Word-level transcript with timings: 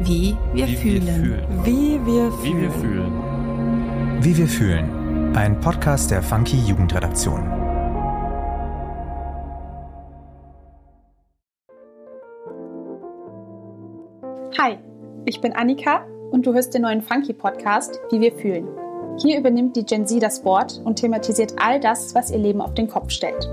Wie 0.00 0.36
wir 0.54 0.66
Wie 0.66 0.70
wir 0.70 0.78
fühlen. 0.78 1.02
fühlen. 1.02 1.64
Wie 1.64 2.00
wir 2.06 2.32
Wie 2.42 2.60
wir 2.60 2.70
fühlen. 2.70 2.72
fühlen. 2.72 4.22
Wie 4.24 4.36
wir 4.36 4.48
fühlen. 4.48 5.36
Ein 5.36 5.60
Podcast 5.60 6.10
der 6.10 6.22
Funky 6.22 6.56
Jugendredaktion. 6.58 7.42
Hi, 14.58 14.78
ich 15.24 15.40
bin 15.40 15.52
Annika 15.54 16.04
und 16.30 16.46
du 16.46 16.52
hörst 16.52 16.74
den 16.74 16.82
neuen 16.82 17.02
Funky 17.02 17.32
Podcast 17.32 18.00
Wie 18.10 18.20
wir 18.20 18.32
fühlen. 18.32 18.68
Hier 19.22 19.38
übernimmt 19.38 19.76
die 19.76 19.84
Gen 19.84 20.06
Z 20.06 20.22
das 20.22 20.44
Wort 20.44 20.80
und 20.84 20.96
thematisiert 20.96 21.54
all 21.60 21.80
das, 21.80 22.14
was 22.14 22.30
ihr 22.30 22.38
Leben 22.38 22.60
auf 22.60 22.74
den 22.74 22.88
Kopf 22.88 23.10
stellt. 23.10 23.48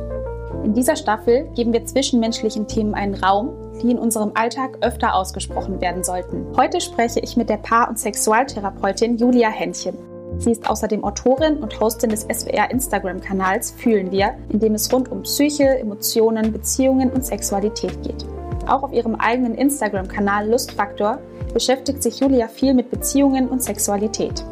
In 0.67 0.73
dieser 0.73 0.97
Staffel 0.97 1.47
geben 1.55 1.71
wir 1.71 1.85
zwischenmenschlichen 1.85 2.67
Themen 2.67 2.93
einen 2.93 3.15
Raum, 3.15 3.51
die 3.81 3.89
in 3.89 3.97
unserem 3.97 4.33
Alltag 4.33 4.79
öfter 4.81 5.15
ausgesprochen 5.15 5.79
werden 5.79 6.03
sollten. 6.03 6.45
Heute 6.57 6.81
spreche 6.81 7.21
ich 7.21 7.37
mit 7.37 7.47
der 7.49 7.55
Paar- 7.55 7.87
und 7.87 7.97
Sexualtherapeutin 7.97 9.15
Julia 9.15 9.47
Händchen. 9.47 9.97
Sie 10.39 10.51
ist 10.51 10.69
außerdem 10.69 11.05
Autorin 11.05 11.55
und 11.59 11.79
Hostin 11.79 12.09
des 12.09 12.23
SWR 12.23 12.69
Instagram-Kanals 12.69 13.71
Fühlen 13.77 14.11
wir, 14.11 14.35
in 14.49 14.59
dem 14.59 14.73
es 14.75 14.91
rund 14.91 15.09
um 15.09 15.21
Psyche, 15.21 15.79
Emotionen, 15.79 16.51
Beziehungen 16.51 17.11
und 17.11 17.23
Sexualität 17.23 18.03
geht. 18.03 18.25
Auch 18.67 18.83
auf 18.83 18.91
ihrem 18.91 19.15
eigenen 19.15 19.55
Instagram-Kanal 19.55 20.49
Lustfaktor 20.49 21.19
beschäftigt 21.53 22.03
sich 22.03 22.19
Julia 22.19 22.49
viel 22.49 22.73
mit 22.73 22.91
Beziehungen 22.91 23.47
und 23.47 23.63
Sexualität. 23.63 24.43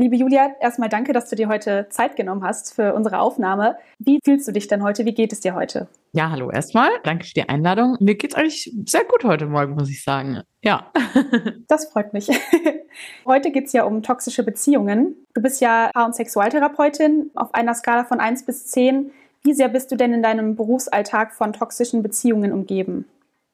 Liebe 0.00 0.16
Julia, 0.16 0.56
erstmal 0.60 0.88
danke, 0.88 1.12
dass 1.12 1.28
du 1.28 1.36
dir 1.36 1.48
heute 1.48 1.86
Zeit 1.90 2.16
genommen 2.16 2.42
hast 2.42 2.72
für 2.72 2.94
unsere 2.94 3.18
Aufnahme. 3.18 3.76
Wie 3.98 4.18
fühlst 4.24 4.48
du 4.48 4.52
dich 4.52 4.66
denn 4.66 4.82
heute? 4.82 5.04
Wie 5.04 5.12
geht 5.12 5.30
es 5.30 5.40
dir 5.40 5.54
heute? 5.54 5.88
Ja, 6.12 6.30
hallo 6.30 6.50
erstmal. 6.50 6.88
Danke 7.04 7.26
für 7.26 7.34
die 7.34 7.46
Einladung. 7.46 7.98
Mir 8.00 8.14
geht's 8.14 8.34
eigentlich 8.34 8.74
sehr 8.86 9.04
gut 9.04 9.24
heute 9.24 9.44
Morgen, 9.44 9.74
muss 9.74 9.90
ich 9.90 10.02
sagen. 10.02 10.40
Ja. 10.62 10.90
Das 11.68 11.92
freut 11.92 12.12
mich. 12.14 12.28
Heute 13.24 13.52
geht 13.52 13.66
es 13.66 13.72
ja 13.72 13.84
um 13.84 14.02
toxische 14.02 14.42
Beziehungen. 14.42 15.14
Du 15.34 15.42
bist 15.42 15.60
ja 15.60 15.90
Paar- 15.94 16.06
und 16.06 16.16
Sexualtherapeutin 16.16 17.30
auf 17.34 17.54
einer 17.54 17.74
Skala 17.74 18.04
von 18.04 18.18
1 18.18 18.44
bis 18.44 18.66
10. 18.66 19.12
Wie 19.42 19.54
sehr 19.54 19.68
bist 19.68 19.92
du 19.92 19.96
denn 19.96 20.12
in 20.12 20.22
deinem 20.22 20.56
Berufsalltag 20.56 21.32
von 21.32 21.52
toxischen 21.52 22.02
Beziehungen 22.02 22.52
umgeben? 22.52 23.04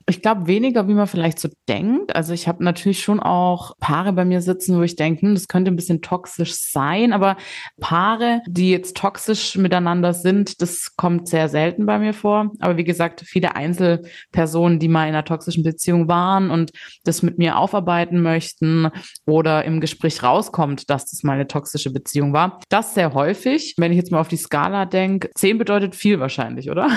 Ich 0.08 0.22
glaube 0.22 0.46
weniger, 0.46 0.86
wie 0.86 0.94
man 0.94 1.08
vielleicht 1.08 1.40
so 1.40 1.48
denkt. 1.68 2.14
Also 2.14 2.32
ich 2.32 2.46
habe 2.46 2.62
natürlich 2.62 3.02
schon 3.02 3.18
auch 3.18 3.72
Paare 3.80 4.12
bei 4.12 4.24
mir 4.24 4.40
sitzen, 4.40 4.78
wo 4.78 4.82
ich 4.82 4.94
denke, 4.94 5.22
hm, 5.22 5.34
das 5.34 5.48
könnte 5.48 5.72
ein 5.72 5.76
bisschen 5.76 6.00
toxisch 6.00 6.54
sein, 6.54 7.12
aber 7.12 7.36
Paare, 7.80 8.40
die 8.46 8.70
jetzt 8.70 8.96
toxisch 8.96 9.56
miteinander 9.56 10.12
sind, 10.12 10.62
das 10.62 10.94
kommt 10.96 11.26
sehr 11.26 11.48
selten 11.48 11.86
bei 11.86 11.98
mir 11.98 12.14
vor. 12.14 12.52
Aber 12.60 12.76
wie 12.76 12.84
gesagt, 12.84 13.22
viele 13.26 13.56
Einzelpersonen, 13.56 14.78
die 14.78 14.86
mal 14.86 15.08
in 15.08 15.14
einer 15.14 15.24
toxischen 15.24 15.64
Beziehung 15.64 16.06
waren 16.06 16.52
und 16.52 16.70
das 17.02 17.22
mit 17.22 17.38
mir 17.38 17.58
aufarbeiten 17.58 18.22
möchten 18.22 18.88
oder 19.26 19.64
im 19.64 19.80
Gespräch 19.80 20.22
rauskommt, 20.22 20.88
dass 20.88 21.10
das 21.10 21.24
mal 21.24 21.32
eine 21.32 21.48
toxische 21.48 21.92
Beziehung 21.92 22.32
war. 22.32 22.60
Das 22.68 22.94
sehr 22.94 23.12
häufig. 23.12 23.74
Wenn 23.76 23.90
ich 23.90 23.98
jetzt 23.98 24.12
mal 24.12 24.20
auf 24.20 24.28
die 24.28 24.36
Skala 24.36 24.86
denke, 24.86 25.30
zehn 25.34 25.58
bedeutet 25.58 25.96
viel 25.96 26.20
wahrscheinlich, 26.20 26.70
oder? 26.70 26.90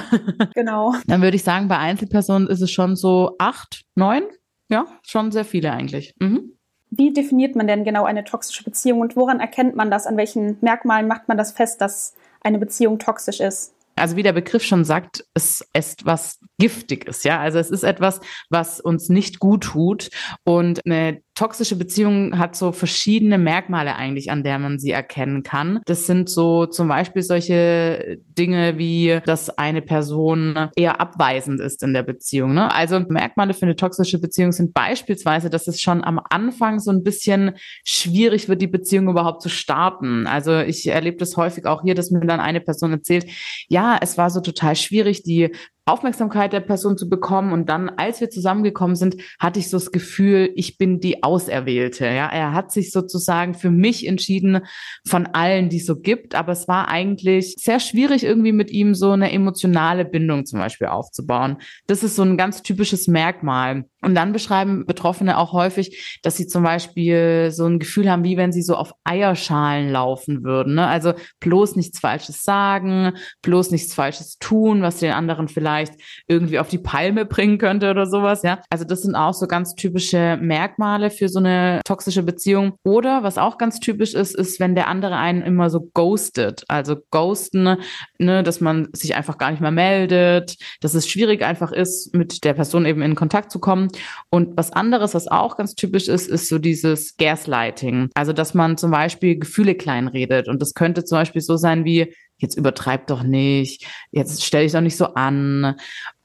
Genau. 0.54 0.94
Dann 1.08 1.22
würde 1.22 1.36
ich 1.36 1.44
sagen, 1.44 1.68
bei 1.68 1.78
Einzelpersonen 1.78 2.48
ist 2.48 2.62
es 2.62 2.72
schon 2.72 2.96
so 3.00 3.36
acht, 3.38 3.84
neun. 3.96 4.24
Ja, 4.70 4.86
schon 5.04 5.32
sehr 5.32 5.46
viele 5.46 5.72
eigentlich. 5.72 6.14
Mhm. 6.20 6.54
Wie 6.92 7.14
definiert 7.14 7.56
man 7.56 7.68
denn 7.68 7.84
genau 7.84 8.06
eine 8.06 8.24
toxische 8.24 8.64
Beziehung 8.64 9.00
und 9.00 9.16
woran 9.16 9.40
erkennt 9.40 9.76
man 9.76 9.92
das? 9.92 10.08
An 10.08 10.18
welchen 10.18 10.58
Merkmalen 10.62 11.08
macht 11.08 11.28
man 11.28 11.38
das 11.38 11.52
fest, 11.52 11.82
dass 11.82 12.16
eine 12.42 12.60
Beziehung 12.60 13.00
toxisch 13.00 13.40
ist? 13.40 13.74
Also 13.96 14.16
wie 14.16 14.24
der 14.24 14.34
Begriff 14.34 14.64
schon 14.64 14.86
sagt, 14.86 15.26
es 15.34 15.68
ist 15.74 16.06
was 16.06 16.40
Giftiges, 16.60 17.24
ja. 17.24 17.40
Also 17.40 17.58
es 17.58 17.72
ist 17.72 17.84
etwas, 17.84 18.20
was 18.50 18.80
uns 18.80 19.10
nicht 19.10 19.40
gut 19.40 19.64
tut. 19.64 20.10
Und 20.44 20.86
eine 20.86 21.22
toxische 21.40 21.78
Beziehung 21.78 22.38
hat 22.38 22.58
so 22.58 22.74
verschiedene 22.74 23.38
Merkmale 23.38 23.96
eigentlich, 23.96 24.30
an 24.30 24.44
der 24.44 24.60
man 24.60 24.78
sie 24.78 24.92
erkennen 24.92 25.42
kann. 25.42 25.80
Das 25.86 26.06
sind 26.06 26.30
so 26.30 26.66
zum 26.66 26.90
Beispiel 26.90 27.22
solche 27.22 28.20
Dinge 28.38 28.78
wie, 28.78 29.22
dass 29.26 29.50
eine 29.58 29.82
Person 29.82 30.70
eher 30.76 31.00
abweisend 31.00 31.62
ist 31.62 31.82
in 31.82 31.94
der 31.94 32.04
Beziehung. 32.04 32.54
Ne? 32.54 32.74
Also 32.74 33.00
Merkmale 33.00 33.54
für 33.54 33.62
eine 33.62 33.78
toxische 33.78 34.20
Beziehung 34.20 34.52
sind 34.52 34.74
beispielsweise, 34.74 35.50
dass 35.50 35.68
es 35.68 35.80
schon 35.80 36.04
am 36.04 36.20
Anfang 36.30 36.80
so 36.80 36.92
ein 36.92 37.04
bisschen 37.04 37.54
schwierig 37.86 38.50
wird, 38.50 38.62
die 38.62 38.68
Beziehung 38.68 39.08
überhaupt 39.08 39.42
zu 39.42 39.48
starten. 39.48 40.28
Also 40.28 40.60
ich 40.60 40.88
erlebe 40.88 41.16
das 41.16 41.38
häufig 41.38 41.66
auch 41.66 41.84
hier, 41.84 41.96
dass 41.96 42.12
mir 42.12 42.20
dann 42.20 42.42
eine 42.42 42.60
Person 42.60 42.92
erzählt, 42.92 43.26
ja, 43.70 43.98
es 44.02 44.18
war 44.18 44.30
so 44.30 44.42
total 44.42 44.76
schwierig, 44.76 45.24
die 45.24 45.52
Aufmerksamkeit 45.90 46.54
der 46.54 46.60
Person 46.60 46.98
zu 46.98 47.10
bekommen. 47.10 47.52
Und 47.52 47.70
dann, 47.70 47.90
als 47.90 48.22
wir 48.22 48.30
zusammengekommen 48.30 48.96
sind, 48.96 49.18
hatte 49.40 49.60
ich 49.60 49.70
so 49.70 49.78
das 49.78 49.92
Gefühl, 49.92 50.52
ich 50.56 50.78
bin 50.78 51.00
die 51.00 51.24
Auserwählte. 51.24 52.06
Ja, 52.06 52.28
er 52.28 52.54
hat 52.54 52.72
sich 52.72 52.92
sozusagen 52.92 53.54
für 53.54 53.72
mich 53.72 54.08
entschieden 54.08 54.62
von 55.08 55.28
allen, 55.28 55.70
die 55.70 55.78
es 55.78 55.86
so 55.86 56.00
gibt. 56.00 56.36
Aber 56.36 56.52
es 56.52 56.68
war 56.68 56.88
eigentlich 56.88 57.56
sehr 57.58 57.80
schwierig, 57.80 58.24
irgendwie 58.24 58.52
mit 58.52 58.72
ihm 58.72 58.94
so 58.94 59.12
eine 59.12 59.32
emotionale 59.32 60.06
Bindung 60.06 60.46
zum 60.46 60.60
Beispiel 60.60 60.88
aufzubauen. 60.88 61.58
Das 61.88 62.04
ist 62.04 62.16
so 62.16 62.24
ein 62.24 62.38
ganz 62.38 62.62
typisches 62.62 63.08
Merkmal. 63.08 63.86
Und 64.02 64.16
dann 64.16 64.32
beschreiben 64.32 64.86
Betroffene 64.86 65.38
auch 65.38 65.52
häufig, 65.52 66.20
dass 66.24 66.38
sie 66.38 66.48
zum 66.48 66.64
Beispiel 66.64 67.52
so 67.52 67.66
ein 67.66 67.80
Gefühl 67.80 68.10
haben, 68.10 68.24
wie 68.24 68.38
wenn 68.38 68.54
sie 68.54 68.62
so 68.62 68.76
auf 68.76 68.94
Eierschalen 69.04 69.92
laufen 69.92 70.44
würden. 70.44 70.76
Ne? 70.76 70.88
Also 70.88 71.14
bloß 71.42 71.76
nichts 71.76 72.00
Falsches 72.00 72.44
sagen, 72.44 73.14
bloß 73.42 73.72
nichts 73.72 73.94
Falsches 73.94 74.38
tun, 74.38 74.82
was 74.82 75.00
den 75.00 75.12
anderen 75.12 75.50
vielleicht 75.50 75.79
irgendwie 76.28 76.60
auf 76.60 76.68
die 76.68 76.78
Palme 76.78 77.26
bringen 77.26 77.58
könnte 77.58 77.90
oder 77.90 78.06
sowas. 78.06 78.44
Ja, 78.44 78.62
also 78.70 78.86
das 78.86 79.02
sind 79.02 79.16
auch 79.16 79.34
so 79.34 79.48
ganz 79.48 79.76
typische 79.76 80.38
Merkmale 80.42 81.10
für 81.10 81.30
so 81.30 81.40
eine 81.40 81.82
toxische 81.86 82.24
Beziehung. 82.24 82.74
Oder 82.84 83.24
was 83.24 83.38
auch 83.38 83.58
ganz 83.58 83.80
typisch 83.80 84.14
ist, 84.14 84.36
ist, 84.36 84.60
wenn 84.60 84.76
der 84.76 84.88
andere 84.88 85.18
einen 85.18 85.42
immer 85.42 85.70
so 85.70 85.90
ghostet. 85.94 86.64
Also 86.68 86.98
ghosten, 87.12 87.78
ne, 88.18 88.44
dass 88.44 88.62
man 88.62 88.88
sich 88.94 89.16
einfach 89.16 89.38
gar 89.38 89.52
nicht 89.52 89.62
mehr 89.62 89.72
meldet, 89.72 90.56
dass 90.82 90.94
es 90.94 91.08
schwierig 91.08 91.44
einfach 91.44 91.72
ist, 91.72 92.16
mit 92.16 92.44
der 92.44 92.54
Person 92.54 92.86
eben 92.86 93.02
in 93.02 93.16
Kontakt 93.16 93.52
zu 93.52 93.60
kommen. 93.60 93.90
Und 94.30 94.58
was 94.58 94.72
anderes, 94.72 95.14
was 95.14 95.28
auch 95.28 95.58
ganz 95.58 95.76
typisch 95.76 96.08
ist, 96.08 96.28
ist 96.28 96.50
so 96.50 96.60
dieses 96.60 97.18
Gaslighting. 97.18 98.10
Also, 98.16 98.34
dass 98.34 98.54
man 98.54 98.78
zum 98.78 98.92
Beispiel 98.92 99.38
Gefühle 99.38 99.76
kleinredet. 99.76 100.48
Und 100.48 100.62
das 100.62 100.74
könnte 100.74 101.04
zum 101.04 101.18
Beispiel 101.18 101.42
so 101.42 101.58
sein 101.58 101.86
wie, 101.86 102.14
jetzt 102.40 102.58
übertreib 102.58 103.08
doch 103.08 103.24
nicht, 103.24 103.86
jetzt 104.12 104.44
stell 104.44 104.64
dich 104.64 104.72
doch 104.72 104.82
nicht 104.82 104.98
so 104.98 105.14
an. 105.14 105.76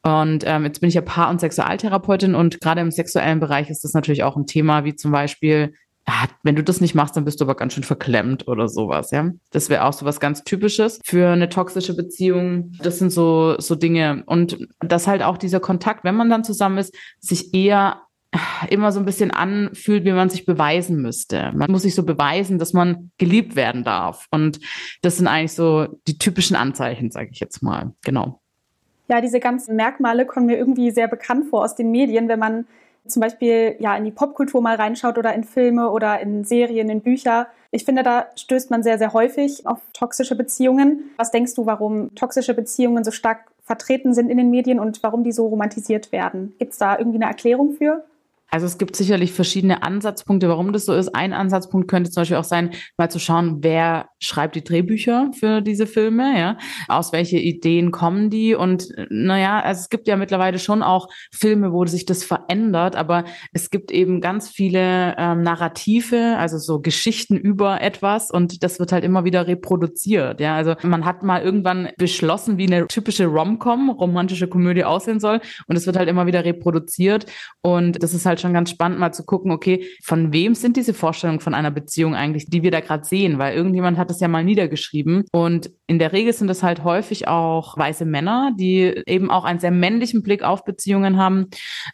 Und 0.02 0.44
ähm, 0.46 0.64
jetzt 0.64 0.80
bin 0.80 0.88
ich 0.88 0.94
ja 0.94 1.00
Paar- 1.02 1.30
und 1.30 1.40
Sexualtherapeutin 1.40 2.34
und 2.34 2.60
gerade 2.60 2.80
im 2.80 2.90
sexuellen 2.90 3.40
Bereich 3.40 3.70
ist 3.70 3.84
das 3.84 3.94
natürlich 3.94 4.22
auch 4.22 4.36
ein 4.36 4.46
Thema, 4.46 4.84
wie 4.84 4.94
zum 4.94 5.12
Beispiel, 5.12 5.74
ah, 6.04 6.26
wenn 6.42 6.56
du 6.56 6.62
das 6.62 6.80
nicht 6.80 6.94
machst, 6.94 7.16
dann 7.16 7.24
bist 7.24 7.40
du 7.40 7.44
aber 7.44 7.54
ganz 7.54 7.72
schön 7.72 7.84
verklemmt 7.84 8.46
oder 8.46 8.68
sowas, 8.68 9.10
ja. 9.10 9.30
Das 9.50 9.70
wäre 9.70 9.84
auch 9.84 9.94
so 9.94 10.04
was 10.04 10.20
ganz 10.20 10.44
Typisches 10.44 11.00
für 11.04 11.30
eine 11.30 11.48
toxische 11.48 11.96
Beziehung. 11.96 12.72
Das 12.82 12.98
sind 12.98 13.10
so, 13.10 13.56
so 13.58 13.74
Dinge. 13.74 14.22
Und 14.26 14.58
dass 14.80 15.06
halt 15.06 15.22
auch 15.22 15.38
dieser 15.38 15.60
Kontakt, 15.60 16.04
wenn 16.04 16.16
man 16.16 16.28
dann 16.28 16.44
zusammen 16.44 16.78
ist, 16.78 16.94
sich 17.20 17.54
eher 17.54 18.02
immer 18.70 18.92
so 18.92 19.00
ein 19.00 19.06
bisschen 19.06 19.30
anfühlt, 19.30 20.04
wie 20.04 20.12
man 20.12 20.30
sich 20.30 20.46
beweisen 20.46 21.00
müsste. 21.02 21.52
Man 21.54 21.70
muss 21.70 21.82
sich 21.82 21.94
so 21.94 22.04
beweisen, 22.04 22.58
dass 22.58 22.72
man 22.72 23.10
geliebt 23.18 23.56
werden 23.56 23.84
darf. 23.84 24.26
Und 24.30 24.60
das 25.02 25.16
sind 25.18 25.26
eigentlich 25.26 25.52
so 25.52 25.88
die 26.06 26.18
typischen 26.18 26.56
Anzeichen, 26.56 27.10
sage 27.10 27.30
ich 27.32 27.40
jetzt 27.40 27.62
mal. 27.62 27.92
Genau. 28.04 28.40
Ja, 29.08 29.20
diese 29.20 29.40
ganzen 29.40 29.76
Merkmale 29.76 30.26
kommen 30.26 30.46
mir 30.46 30.56
irgendwie 30.56 30.90
sehr 30.90 31.08
bekannt 31.08 31.46
vor 31.50 31.64
aus 31.64 31.74
den 31.74 31.90
Medien, 31.90 32.28
wenn 32.28 32.38
man 32.38 32.66
zum 33.06 33.20
Beispiel 33.20 33.76
ja 33.80 33.94
in 33.96 34.04
die 34.04 34.10
Popkultur 34.10 34.62
mal 34.62 34.76
reinschaut 34.76 35.18
oder 35.18 35.34
in 35.34 35.44
Filme 35.44 35.90
oder 35.90 36.20
in 36.20 36.44
Serien, 36.44 36.88
in 36.88 37.02
Bücher. 37.02 37.48
Ich 37.70 37.84
finde, 37.84 38.02
da 38.02 38.28
stößt 38.34 38.70
man 38.70 38.82
sehr, 38.82 38.98
sehr 38.98 39.12
häufig 39.12 39.66
auf 39.66 39.80
toxische 39.92 40.36
Beziehungen. 40.36 41.10
Was 41.18 41.30
denkst 41.30 41.54
du, 41.54 41.66
warum 41.66 42.14
toxische 42.14 42.54
Beziehungen 42.54 43.04
so 43.04 43.10
stark 43.10 43.50
vertreten 43.62 44.14
sind 44.14 44.30
in 44.30 44.38
den 44.38 44.50
Medien 44.50 44.78
und 44.78 45.02
warum 45.02 45.22
die 45.22 45.32
so 45.32 45.46
romantisiert 45.48 46.12
werden? 46.12 46.54
Gibt 46.58 46.72
es 46.72 46.78
da 46.78 46.98
irgendwie 46.98 47.18
eine 47.18 47.26
Erklärung 47.26 47.74
für? 47.74 48.04
Also 48.50 48.66
es 48.66 48.78
gibt 48.78 48.94
sicherlich 48.94 49.32
verschiedene 49.32 49.82
Ansatzpunkte, 49.82 50.48
warum 50.48 50.72
das 50.72 50.84
so 50.84 50.94
ist. 50.94 51.14
Ein 51.14 51.32
Ansatzpunkt 51.32 51.88
könnte 51.88 52.10
zum 52.10 52.20
Beispiel 52.20 52.36
auch 52.36 52.44
sein, 52.44 52.70
mal 52.96 53.10
zu 53.10 53.18
schauen, 53.18 53.58
wer 53.62 54.08
schreibt 54.24 54.56
die 54.56 54.64
Drehbücher 54.64 55.30
für 55.38 55.60
diese 55.60 55.86
Filme, 55.86 56.38
ja, 56.38 56.58
aus 56.88 57.12
welche 57.12 57.38
Ideen 57.38 57.90
kommen 57.90 58.30
die? 58.30 58.54
Und 58.54 58.88
naja, 59.10 59.60
also 59.60 59.80
es 59.80 59.88
gibt 59.88 60.08
ja 60.08 60.16
mittlerweile 60.16 60.58
schon 60.58 60.82
auch 60.82 61.08
Filme, 61.32 61.72
wo 61.72 61.84
sich 61.86 62.06
das 62.06 62.24
verändert, 62.24 62.96
aber 62.96 63.24
es 63.52 63.70
gibt 63.70 63.90
eben 63.90 64.20
ganz 64.20 64.48
viele 64.48 65.14
ähm, 65.18 65.42
Narrative, 65.42 66.36
also 66.38 66.58
so 66.58 66.80
Geschichten 66.80 67.36
über 67.36 67.80
etwas 67.80 68.30
und 68.30 68.62
das 68.62 68.78
wird 68.78 68.92
halt 68.92 69.04
immer 69.04 69.24
wieder 69.24 69.46
reproduziert, 69.46 70.40
ja, 70.40 70.56
also 70.56 70.74
man 70.82 71.04
hat 71.04 71.22
mal 71.22 71.42
irgendwann 71.42 71.90
beschlossen, 71.98 72.58
wie 72.58 72.66
eine 72.66 72.86
typische 72.86 73.26
Rom-Com, 73.26 73.90
romantische 73.90 74.48
Komödie 74.48 74.84
aussehen 74.84 75.20
soll 75.20 75.40
und 75.66 75.76
es 75.76 75.86
wird 75.86 75.96
halt 75.96 76.08
immer 76.08 76.26
wieder 76.26 76.44
reproduziert 76.44 77.26
und 77.60 78.02
das 78.02 78.14
ist 78.14 78.26
halt 78.26 78.40
schon 78.40 78.52
ganz 78.52 78.70
spannend, 78.70 78.98
mal 78.98 79.12
zu 79.12 79.24
gucken, 79.24 79.50
okay, 79.50 79.86
von 80.02 80.32
wem 80.32 80.54
sind 80.54 80.76
diese 80.76 80.94
Vorstellungen 80.94 81.40
von 81.40 81.54
einer 81.54 81.70
Beziehung 81.70 82.14
eigentlich, 82.14 82.46
die 82.46 82.62
wir 82.62 82.70
da 82.70 82.80
gerade 82.80 83.04
sehen? 83.04 83.38
Weil 83.38 83.54
irgendjemand 83.54 83.98
hat 83.98 84.10
es 84.14 84.20
ja 84.20 84.28
mal 84.28 84.44
niedergeschrieben. 84.44 85.24
Und 85.32 85.70
in 85.86 85.98
der 85.98 86.12
Regel 86.12 86.32
sind 86.32 86.50
es 86.50 86.62
halt 86.62 86.84
häufig 86.84 87.28
auch 87.28 87.76
weiße 87.76 88.04
Männer, 88.04 88.52
die 88.58 89.02
eben 89.06 89.30
auch 89.30 89.44
einen 89.44 89.60
sehr 89.60 89.70
männlichen 89.70 90.22
Blick 90.22 90.42
auf 90.42 90.64
Beziehungen 90.64 91.16
haben. 91.16 91.48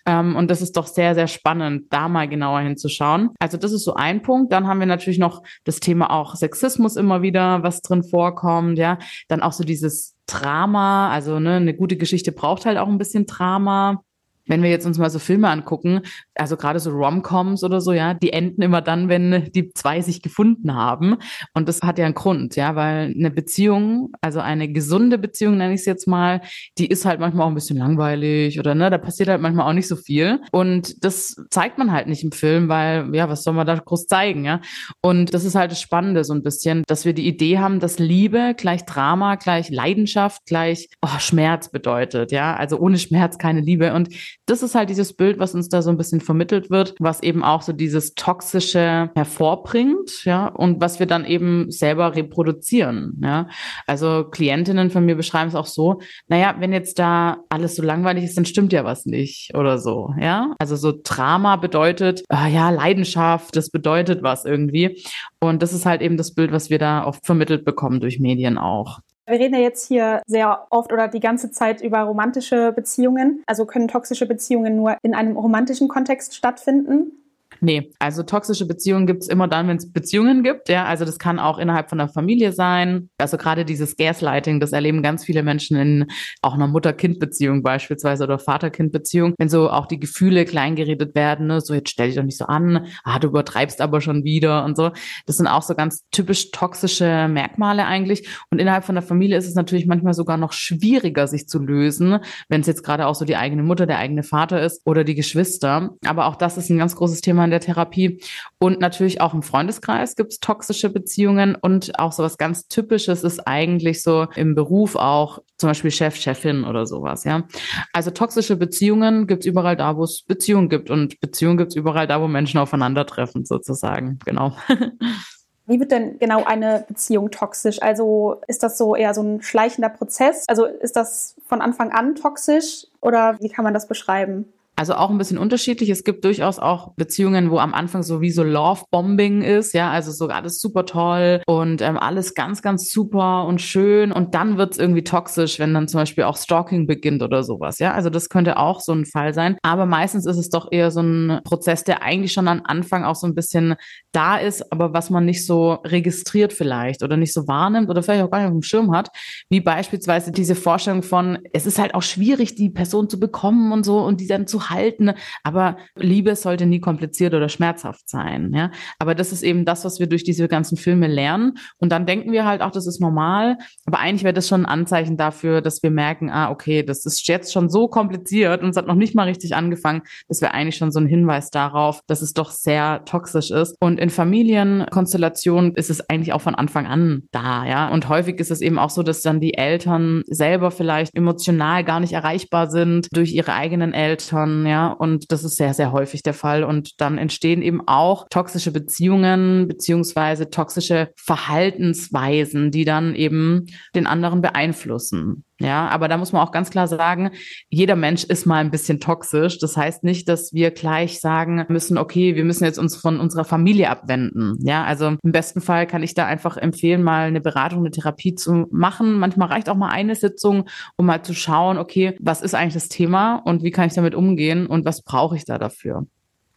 Ähm, 0.06 0.36
und 0.36 0.50
das 0.50 0.62
ist 0.62 0.76
doch 0.76 0.86
sehr, 0.86 1.14
sehr 1.14 1.26
spannend, 1.26 1.86
da 1.90 2.08
mal 2.08 2.28
genauer 2.28 2.60
hinzuschauen. 2.60 3.30
Also 3.38 3.56
das 3.56 3.72
ist 3.72 3.84
so 3.84 3.94
ein 3.94 4.22
Punkt. 4.22 4.52
Dann 4.52 4.66
haben 4.66 4.80
wir 4.80 4.86
natürlich 4.86 5.18
noch 5.18 5.42
das 5.64 5.80
Thema 5.80 6.10
auch 6.10 6.36
Sexismus 6.36 6.96
immer 6.96 7.22
wieder, 7.22 7.62
was 7.62 7.82
drin 7.82 8.04
vorkommt, 8.04 8.78
ja. 8.78 8.98
Dann 9.28 9.42
auch 9.42 9.52
so 9.52 9.64
dieses 9.64 10.16
Drama, 10.26 11.10
also 11.10 11.40
ne, 11.40 11.56
eine 11.56 11.74
gute 11.74 11.96
Geschichte 11.96 12.30
braucht 12.30 12.64
halt 12.64 12.78
auch 12.78 12.88
ein 12.88 12.98
bisschen 12.98 13.26
Drama 13.26 14.02
wenn 14.50 14.62
wir 14.64 14.70
jetzt 14.70 14.84
uns 14.84 14.98
mal 14.98 15.10
so 15.10 15.20
Filme 15.20 15.48
angucken, 15.48 16.00
also 16.34 16.56
gerade 16.56 16.80
so 16.80 16.90
Romcoms 16.90 17.62
oder 17.62 17.80
so, 17.80 17.92
ja, 17.92 18.14
die 18.14 18.32
enden 18.32 18.62
immer 18.62 18.82
dann, 18.82 19.08
wenn 19.08 19.50
die 19.54 19.72
zwei 19.72 20.00
sich 20.00 20.22
gefunden 20.22 20.74
haben. 20.74 21.16
Und 21.54 21.68
das 21.68 21.80
hat 21.82 21.98
ja 21.98 22.04
einen 22.04 22.14
Grund, 22.14 22.56
ja, 22.56 22.74
weil 22.74 23.14
eine 23.16 23.30
Beziehung, 23.30 24.12
also 24.20 24.40
eine 24.40 24.70
gesunde 24.70 25.18
Beziehung, 25.18 25.56
nenne 25.56 25.74
ich 25.74 25.80
es 25.80 25.86
jetzt 25.86 26.08
mal, 26.08 26.40
die 26.78 26.88
ist 26.88 27.04
halt 27.04 27.20
manchmal 27.20 27.46
auch 27.46 27.50
ein 27.50 27.54
bisschen 27.54 27.78
langweilig 27.78 28.58
oder 28.58 28.74
ne, 28.74 28.90
da 28.90 28.98
passiert 28.98 29.28
halt 29.28 29.40
manchmal 29.40 29.68
auch 29.68 29.72
nicht 29.72 29.86
so 29.86 29.94
viel. 29.94 30.40
Und 30.50 31.04
das 31.04 31.36
zeigt 31.50 31.78
man 31.78 31.92
halt 31.92 32.08
nicht 32.08 32.24
im 32.24 32.32
Film, 32.32 32.68
weil, 32.68 33.14
ja, 33.14 33.28
was 33.28 33.44
soll 33.44 33.54
man 33.54 33.66
da 33.66 33.76
groß 33.76 34.06
zeigen, 34.06 34.44
ja? 34.44 34.60
Und 35.00 35.32
das 35.32 35.44
ist 35.44 35.54
halt 35.54 35.70
das 35.70 35.80
Spannende 35.80 36.24
so 36.24 36.34
ein 36.34 36.42
bisschen, 36.42 36.82
dass 36.88 37.04
wir 37.04 37.12
die 37.12 37.28
Idee 37.28 37.60
haben, 37.60 37.78
dass 37.78 38.00
Liebe 38.00 38.54
gleich 38.56 38.84
Drama, 38.84 39.36
gleich 39.36 39.70
Leidenschaft, 39.70 40.44
gleich 40.46 40.88
oh, 41.02 41.18
Schmerz 41.20 41.70
bedeutet, 41.70 42.32
ja. 42.32 42.56
Also 42.56 42.80
ohne 42.80 42.98
Schmerz 42.98 43.38
keine 43.38 43.60
Liebe. 43.60 43.94
Und 43.94 44.08
das 44.46 44.62
ist 44.62 44.74
halt 44.74 44.90
dieses 44.90 45.12
Bild, 45.12 45.38
was 45.38 45.54
uns 45.54 45.68
da 45.68 45.82
so 45.82 45.90
ein 45.90 45.96
bisschen 45.96 46.20
vermittelt 46.20 46.70
wird, 46.70 46.94
was 46.98 47.22
eben 47.22 47.44
auch 47.44 47.62
so 47.62 47.72
dieses 47.72 48.14
Toxische 48.14 49.10
hervorbringt, 49.14 50.24
ja, 50.24 50.48
und 50.48 50.80
was 50.80 50.98
wir 50.98 51.06
dann 51.06 51.24
eben 51.24 51.70
selber 51.70 52.16
reproduzieren, 52.16 53.20
ja. 53.22 53.48
Also 53.86 54.24
Klientinnen 54.24 54.90
von 54.90 55.04
mir 55.04 55.14
beschreiben 55.14 55.48
es 55.48 55.54
auch 55.54 55.66
so, 55.66 56.00
naja, 56.28 56.56
wenn 56.58 56.72
jetzt 56.72 56.98
da 56.98 57.38
alles 57.48 57.76
so 57.76 57.82
langweilig 57.82 58.24
ist, 58.24 58.36
dann 58.36 58.44
stimmt 58.44 58.72
ja 58.72 58.84
was 58.84 59.06
nicht 59.06 59.54
oder 59.54 59.78
so, 59.78 60.14
ja. 60.20 60.54
Also 60.58 60.76
so 60.76 60.92
Drama 61.02 61.56
bedeutet, 61.56 62.22
ah, 62.28 62.48
ja, 62.48 62.70
Leidenschaft, 62.70 63.56
das 63.56 63.70
bedeutet 63.70 64.22
was 64.22 64.44
irgendwie. 64.44 65.02
Und 65.40 65.62
das 65.62 65.72
ist 65.72 65.86
halt 65.86 66.02
eben 66.02 66.16
das 66.16 66.34
Bild, 66.34 66.52
was 66.52 66.70
wir 66.70 66.78
da 66.78 67.06
oft 67.06 67.24
vermittelt 67.24 67.64
bekommen 67.64 68.00
durch 68.00 68.18
Medien 68.18 68.58
auch. 68.58 69.00
Wir 69.26 69.38
reden 69.38 69.54
ja 69.54 69.60
jetzt 69.60 69.86
hier 69.86 70.22
sehr 70.26 70.66
oft 70.70 70.92
oder 70.92 71.08
die 71.08 71.20
ganze 71.20 71.50
Zeit 71.50 71.82
über 71.82 72.00
romantische 72.00 72.72
Beziehungen. 72.72 73.42
Also 73.46 73.64
können 73.66 73.88
toxische 73.88 74.26
Beziehungen 74.26 74.76
nur 74.76 74.96
in 75.02 75.14
einem 75.14 75.36
romantischen 75.36 75.88
Kontext 75.88 76.34
stattfinden? 76.34 77.19
Nee, 77.60 77.92
also 77.98 78.22
toxische 78.22 78.66
Beziehungen 78.66 79.06
gibt's 79.06 79.28
immer 79.28 79.46
dann, 79.46 79.68
wenn 79.68 79.76
es 79.76 79.92
Beziehungen 79.92 80.42
gibt. 80.42 80.68
Ja, 80.68 80.86
also 80.86 81.04
das 81.04 81.18
kann 81.18 81.38
auch 81.38 81.58
innerhalb 81.58 81.90
von 81.90 81.98
der 81.98 82.08
Familie 82.08 82.52
sein. 82.52 83.10
Also 83.18 83.36
gerade 83.36 83.66
dieses 83.66 83.96
Gaslighting, 83.96 84.60
das 84.60 84.72
erleben 84.72 85.02
ganz 85.02 85.24
viele 85.24 85.42
Menschen 85.42 85.76
in 85.76 86.06
auch 86.40 86.54
einer 86.54 86.68
Mutter-Kind-Beziehung 86.68 87.62
beispielsweise 87.62 88.24
oder 88.24 88.38
Vater-Kind-Beziehung, 88.38 89.34
wenn 89.38 89.50
so 89.50 89.68
auch 89.68 89.86
die 89.86 90.00
Gefühle 90.00 90.46
kleingeredet 90.46 91.14
werden, 91.14 91.48
ne? 91.48 91.60
so 91.60 91.74
jetzt 91.74 91.90
stell 91.90 92.06
dich 92.06 92.16
doch 92.16 92.22
nicht 92.22 92.38
so 92.38 92.46
an, 92.46 92.86
ah, 93.04 93.18
du 93.18 93.28
übertreibst 93.28 93.80
aber 93.82 94.00
schon 94.00 94.24
wieder 94.24 94.64
und 94.64 94.76
so. 94.76 94.90
Das 95.26 95.36
sind 95.36 95.46
auch 95.46 95.62
so 95.62 95.74
ganz 95.74 96.06
typisch 96.10 96.52
toxische 96.52 97.28
Merkmale 97.28 97.84
eigentlich. 97.84 98.28
Und 98.50 98.58
innerhalb 98.58 98.84
von 98.84 98.94
der 98.94 99.02
Familie 99.02 99.36
ist 99.36 99.46
es 99.46 99.54
natürlich 99.54 99.86
manchmal 99.86 100.14
sogar 100.14 100.38
noch 100.38 100.52
schwieriger, 100.52 101.26
sich 101.26 101.46
zu 101.46 101.58
lösen, 101.58 102.18
wenn 102.48 102.62
es 102.62 102.66
jetzt 102.66 102.84
gerade 102.84 103.06
auch 103.06 103.14
so 103.14 103.26
die 103.26 103.36
eigene 103.36 103.62
Mutter, 103.62 103.86
der 103.86 103.98
eigene 103.98 104.22
Vater 104.22 104.62
ist 104.62 104.80
oder 104.86 105.04
die 105.04 105.14
Geschwister. 105.14 105.90
Aber 106.06 106.26
auch 106.26 106.36
das 106.36 106.56
ist 106.56 106.70
ein 106.70 106.78
ganz 106.78 106.96
großes 106.96 107.20
Thema 107.20 107.49
in 107.50 107.52
der 107.52 107.60
Therapie. 107.60 108.22
Und 108.58 108.80
natürlich 108.80 109.20
auch 109.20 109.34
im 109.34 109.42
Freundeskreis 109.42 110.14
gibt 110.14 110.32
es 110.32 110.40
toxische 110.40 110.90
Beziehungen 110.90 111.56
und 111.56 111.98
auch 111.98 112.12
so 112.12 112.22
was 112.22 112.38
ganz 112.38 112.68
Typisches 112.68 113.24
ist 113.24 113.40
eigentlich 113.46 114.02
so 114.02 114.26
im 114.36 114.54
Beruf 114.54 114.96
auch 114.96 115.40
zum 115.58 115.68
Beispiel 115.68 115.90
Chef, 115.90 116.16
Chefin 116.16 116.64
oder 116.64 116.86
sowas, 116.86 117.24
ja. 117.24 117.44
Also 117.92 118.10
toxische 118.10 118.56
Beziehungen 118.56 119.26
gibt 119.26 119.44
es 119.44 119.46
überall 119.46 119.76
da, 119.76 119.96
wo 119.96 120.04
es 120.04 120.22
Beziehungen 120.22 120.68
gibt 120.68 120.90
und 120.90 121.20
Beziehungen 121.20 121.58
gibt 121.58 121.72
es 121.72 121.76
überall 121.76 122.06
da, 122.06 122.20
wo 122.22 122.28
Menschen 122.28 122.58
aufeinandertreffen, 122.58 123.44
sozusagen. 123.44 124.18
Genau. 124.24 124.56
Wie 125.66 125.78
wird 125.78 125.92
denn 125.92 126.18
genau 126.18 126.42
eine 126.44 126.84
Beziehung 126.88 127.30
toxisch? 127.30 127.80
Also 127.80 128.40
ist 128.48 128.64
das 128.64 128.76
so 128.76 128.96
eher 128.96 129.14
so 129.14 129.22
ein 129.22 129.40
schleichender 129.40 129.88
Prozess? 129.88 130.44
Also 130.48 130.64
ist 130.64 130.96
das 130.96 131.36
von 131.46 131.60
Anfang 131.60 131.92
an 131.92 132.16
toxisch 132.16 132.86
oder 133.00 133.36
wie 133.40 133.48
kann 133.48 133.64
man 133.64 133.72
das 133.72 133.86
beschreiben? 133.86 134.52
Also 134.76 134.94
auch 134.94 135.10
ein 135.10 135.18
bisschen 135.18 135.36
unterschiedlich. 135.36 135.90
Es 135.90 136.04
gibt 136.04 136.24
durchaus 136.24 136.58
auch 136.58 136.94
Beziehungen, 136.94 137.50
wo 137.50 137.58
am 137.58 137.74
Anfang 137.74 138.02
so 138.02 138.22
wie 138.22 138.30
so 138.30 138.42
Love-Bombing 138.42 139.42
ist, 139.42 139.74
ja, 139.74 139.90
also 139.90 140.10
so 140.10 140.28
alles 140.28 140.58
super 140.58 140.86
toll 140.86 141.42
und 141.46 141.82
ähm, 141.82 141.98
alles 141.98 142.34
ganz, 142.34 142.62
ganz 142.62 142.90
super 142.90 143.44
und 143.44 143.60
schön. 143.60 144.10
Und 144.10 144.34
dann 144.34 144.56
wird 144.56 144.72
es 144.72 144.78
irgendwie 144.78 145.04
toxisch, 145.04 145.58
wenn 145.58 145.74
dann 145.74 145.86
zum 145.86 146.00
Beispiel 146.00 146.24
auch 146.24 146.38
Stalking 146.38 146.86
beginnt 146.86 147.22
oder 147.22 147.42
sowas, 147.42 147.78
ja. 147.78 147.92
Also 147.92 148.08
das 148.08 148.30
könnte 148.30 148.56
auch 148.56 148.80
so 148.80 148.92
ein 148.92 149.04
Fall 149.04 149.34
sein. 149.34 149.58
Aber 149.62 149.84
meistens 149.84 150.24
ist 150.24 150.38
es 150.38 150.48
doch 150.48 150.68
eher 150.70 150.90
so 150.90 151.02
ein 151.02 151.40
Prozess, 151.44 151.84
der 151.84 152.02
eigentlich 152.02 152.32
schon 152.32 152.48
am 152.48 152.62
Anfang 152.64 153.04
auch 153.04 153.16
so 153.16 153.26
ein 153.26 153.34
bisschen 153.34 153.74
da 154.12 154.38
ist, 154.38 154.72
aber 154.72 154.94
was 154.94 155.10
man 155.10 155.26
nicht 155.26 155.44
so 155.46 155.74
registriert 155.84 156.54
vielleicht 156.54 157.02
oder 157.02 157.18
nicht 157.18 157.34
so 157.34 157.46
wahrnimmt 157.46 157.90
oder 157.90 158.02
vielleicht 158.02 158.24
auch 158.24 158.30
gar 158.30 158.38
nicht 158.38 158.48
auf 158.48 158.54
dem 158.54 158.62
Schirm 158.62 158.96
hat, 158.96 159.10
wie 159.50 159.60
beispielsweise 159.60 160.32
diese 160.32 160.54
Vorstellung 160.54 161.02
von, 161.02 161.38
es 161.52 161.66
ist 161.66 161.78
halt 161.78 161.94
auch 161.94 162.02
schwierig, 162.02 162.54
die 162.54 162.70
Person 162.70 163.10
zu 163.10 163.20
bekommen 163.20 163.72
und 163.72 163.84
so 163.84 164.00
und 164.00 164.20
die 164.20 164.26
dann 164.26 164.46
zu 164.46 164.69
halten. 164.70 165.12
Aber 165.42 165.76
Liebe 165.96 166.34
sollte 166.36 166.66
nie 166.66 166.80
kompliziert 166.80 167.34
oder 167.34 167.48
schmerzhaft 167.48 168.08
sein. 168.08 168.52
Ja, 168.54 168.70
aber 168.98 169.14
das 169.14 169.32
ist 169.32 169.42
eben 169.42 169.64
das, 169.64 169.84
was 169.84 170.00
wir 170.00 170.06
durch 170.06 170.24
diese 170.24 170.48
ganzen 170.48 170.76
Filme 170.76 171.06
lernen. 171.06 171.58
Und 171.78 171.92
dann 171.92 172.06
denken 172.06 172.32
wir 172.32 172.44
halt 172.44 172.62
auch, 172.62 172.70
das 172.70 172.86
ist 172.86 173.00
normal. 173.00 173.56
Aber 173.86 173.98
eigentlich 173.98 174.24
wäre 174.24 174.34
das 174.34 174.48
schon 174.48 174.64
ein 174.64 174.80
Anzeichen 174.80 175.16
dafür, 175.16 175.60
dass 175.60 175.82
wir 175.82 175.90
merken, 175.90 176.30
ah, 176.30 176.50
okay, 176.50 176.82
das 176.82 177.04
ist 177.04 177.26
jetzt 177.28 177.52
schon 177.52 177.68
so 177.68 177.88
kompliziert 177.88 178.62
und 178.62 178.70
es 178.70 178.76
hat 178.76 178.86
noch 178.86 178.94
nicht 178.94 179.14
mal 179.14 179.24
richtig 179.24 179.54
angefangen. 179.54 180.02
Das 180.28 180.40
wäre 180.40 180.54
eigentlich 180.54 180.76
schon 180.76 180.92
so 180.92 181.00
ein 181.00 181.06
Hinweis 181.06 181.50
darauf, 181.50 182.00
dass 182.06 182.22
es 182.22 182.32
doch 182.32 182.50
sehr 182.50 183.04
toxisch 183.04 183.50
ist. 183.50 183.76
Und 183.80 183.98
in 183.98 184.10
Familienkonstellationen 184.10 185.74
ist 185.74 185.90
es 185.90 186.08
eigentlich 186.08 186.32
auch 186.32 186.40
von 186.40 186.54
Anfang 186.54 186.86
an 186.86 187.22
da, 187.30 187.64
ja. 187.66 187.88
Und 187.88 188.08
häufig 188.08 188.38
ist 188.38 188.50
es 188.50 188.60
eben 188.60 188.78
auch 188.78 188.90
so, 188.90 189.02
dass 189.02 189.22
dann 189.22 189.40
die 189.40 189.54
Eltern 189.54 190.22
selber 190.26 190.70
vielleicht 190.70 191.14
emotional 191.14 191.84
gar 191.84 192.00
nicht 192.00 192.12
erreichbar 192.12 192.70
sind 192.70 193.08
durch 193.12 193.32
ihre 193.32 193.54
eigenen 193.54 193.92
Eltern 193.92 194.49
ja, 194.66 194.88
und 194.88 195.32
das 195.32 195.44
ist 195.44 195.56
sehr, 195.56 195.74
sehr 195.74 195.92
häufig 195.92 196.22
der 196.22 196.34
Fall. 196.34 196.64
Und 196.64 197.00
dann 197.00 197.18
entstehen 197.18 197.62
eben 197.62 197.86
auch 197.86 198.26
toxische 198.30 198.72
Beziehungen 198.72 199.68
beziehungsweise 199.68 200.50
toxische 200.50 201.10
Verhaltensweisen, 201.16 202.70
die 202.70 202.84
dann 202.84 203.14
eben 203.14 203.66
den 203.94 204.06
anderen 204.06 204.42
beeinflussen. 204.42 205.44
Ja, 205.60 205.88
aber 205.88 206.08
da 206.08 206.16
muss 206.16 206.32
man 206.32 206.40
auch 206.40 206.52
ganz 206.52 206.70
klar 206.70 206.88
sagen, 206.88 207.32
jeder 207.68 207.94
Mensch 207.94 208.24
ist 208.24 208.46
mal 208.46 208.64
ein 208.64 208.70
bisschen 208.70 208.98
toxisch. 208.98 209.58
Das 209.58 209.76
heißt 209.76 210.04
nicht, 210.04 210.26
dass 210.26 210.54
wir 210.54 210.70
gleich 210.70 211.20
sagen 211.20 211.66
müssen, 211.68 211.98
okay, 211.98 212.34
wir 212.34 212.44
müssen 212.44 212.64
jetzt 212.64 212.78
uns 212.78 212.96
von 212.96 213.20
unserer 213.20 213.44
Familie 213.44 213.90
abwenden. 213.90 214.56
Ja, 214.60 214.84
also 214.84 215.16
im 215.22 215.32
besten 215.32 215.60
Fall 215.60 215.86
kann 215.86 216.02
ich 216.02 216.14
da 216.14 216.24
einfach 216.24 216.56
empfehlen, 216.56 217.02
mal 217.02 217.26
eine 217.26 217.42
Beratung, 217.42 217.80
eine 217.80 217.90
Therapie 217.90 218.34
zu 218.34 218.68
machen. 218.70 219.18
Manchmal 219.18 219.48
reicht 219.48 219.68
auch 219.68 219.76
mal 219.76 219.90
eine 219.90 220.14
Sitzung, 220.14 220.66
um 220.96 221.04
mal 221.04 221.22
zu 221.22 221.34
schauen, 221.34 221.76
okay, 221.76 222.16
was 222.20 222.40
ist 222.40 222.54
eigentlich 222.54 222.74
das 222.74 222.88
Thema 222.88 223.36
und 223.36 223.62
wie 223.62 223.70
kann 223.70 223.86
ich 223.86 223.94
damit 223.94 224.14
umgehen 224.40 224.66
und 224.66 224.84
was 224.84 225.02
brauche 225.02 225.36
ich 225.36 225.44
da 225.44 225.58
dafür? 225.58 226.06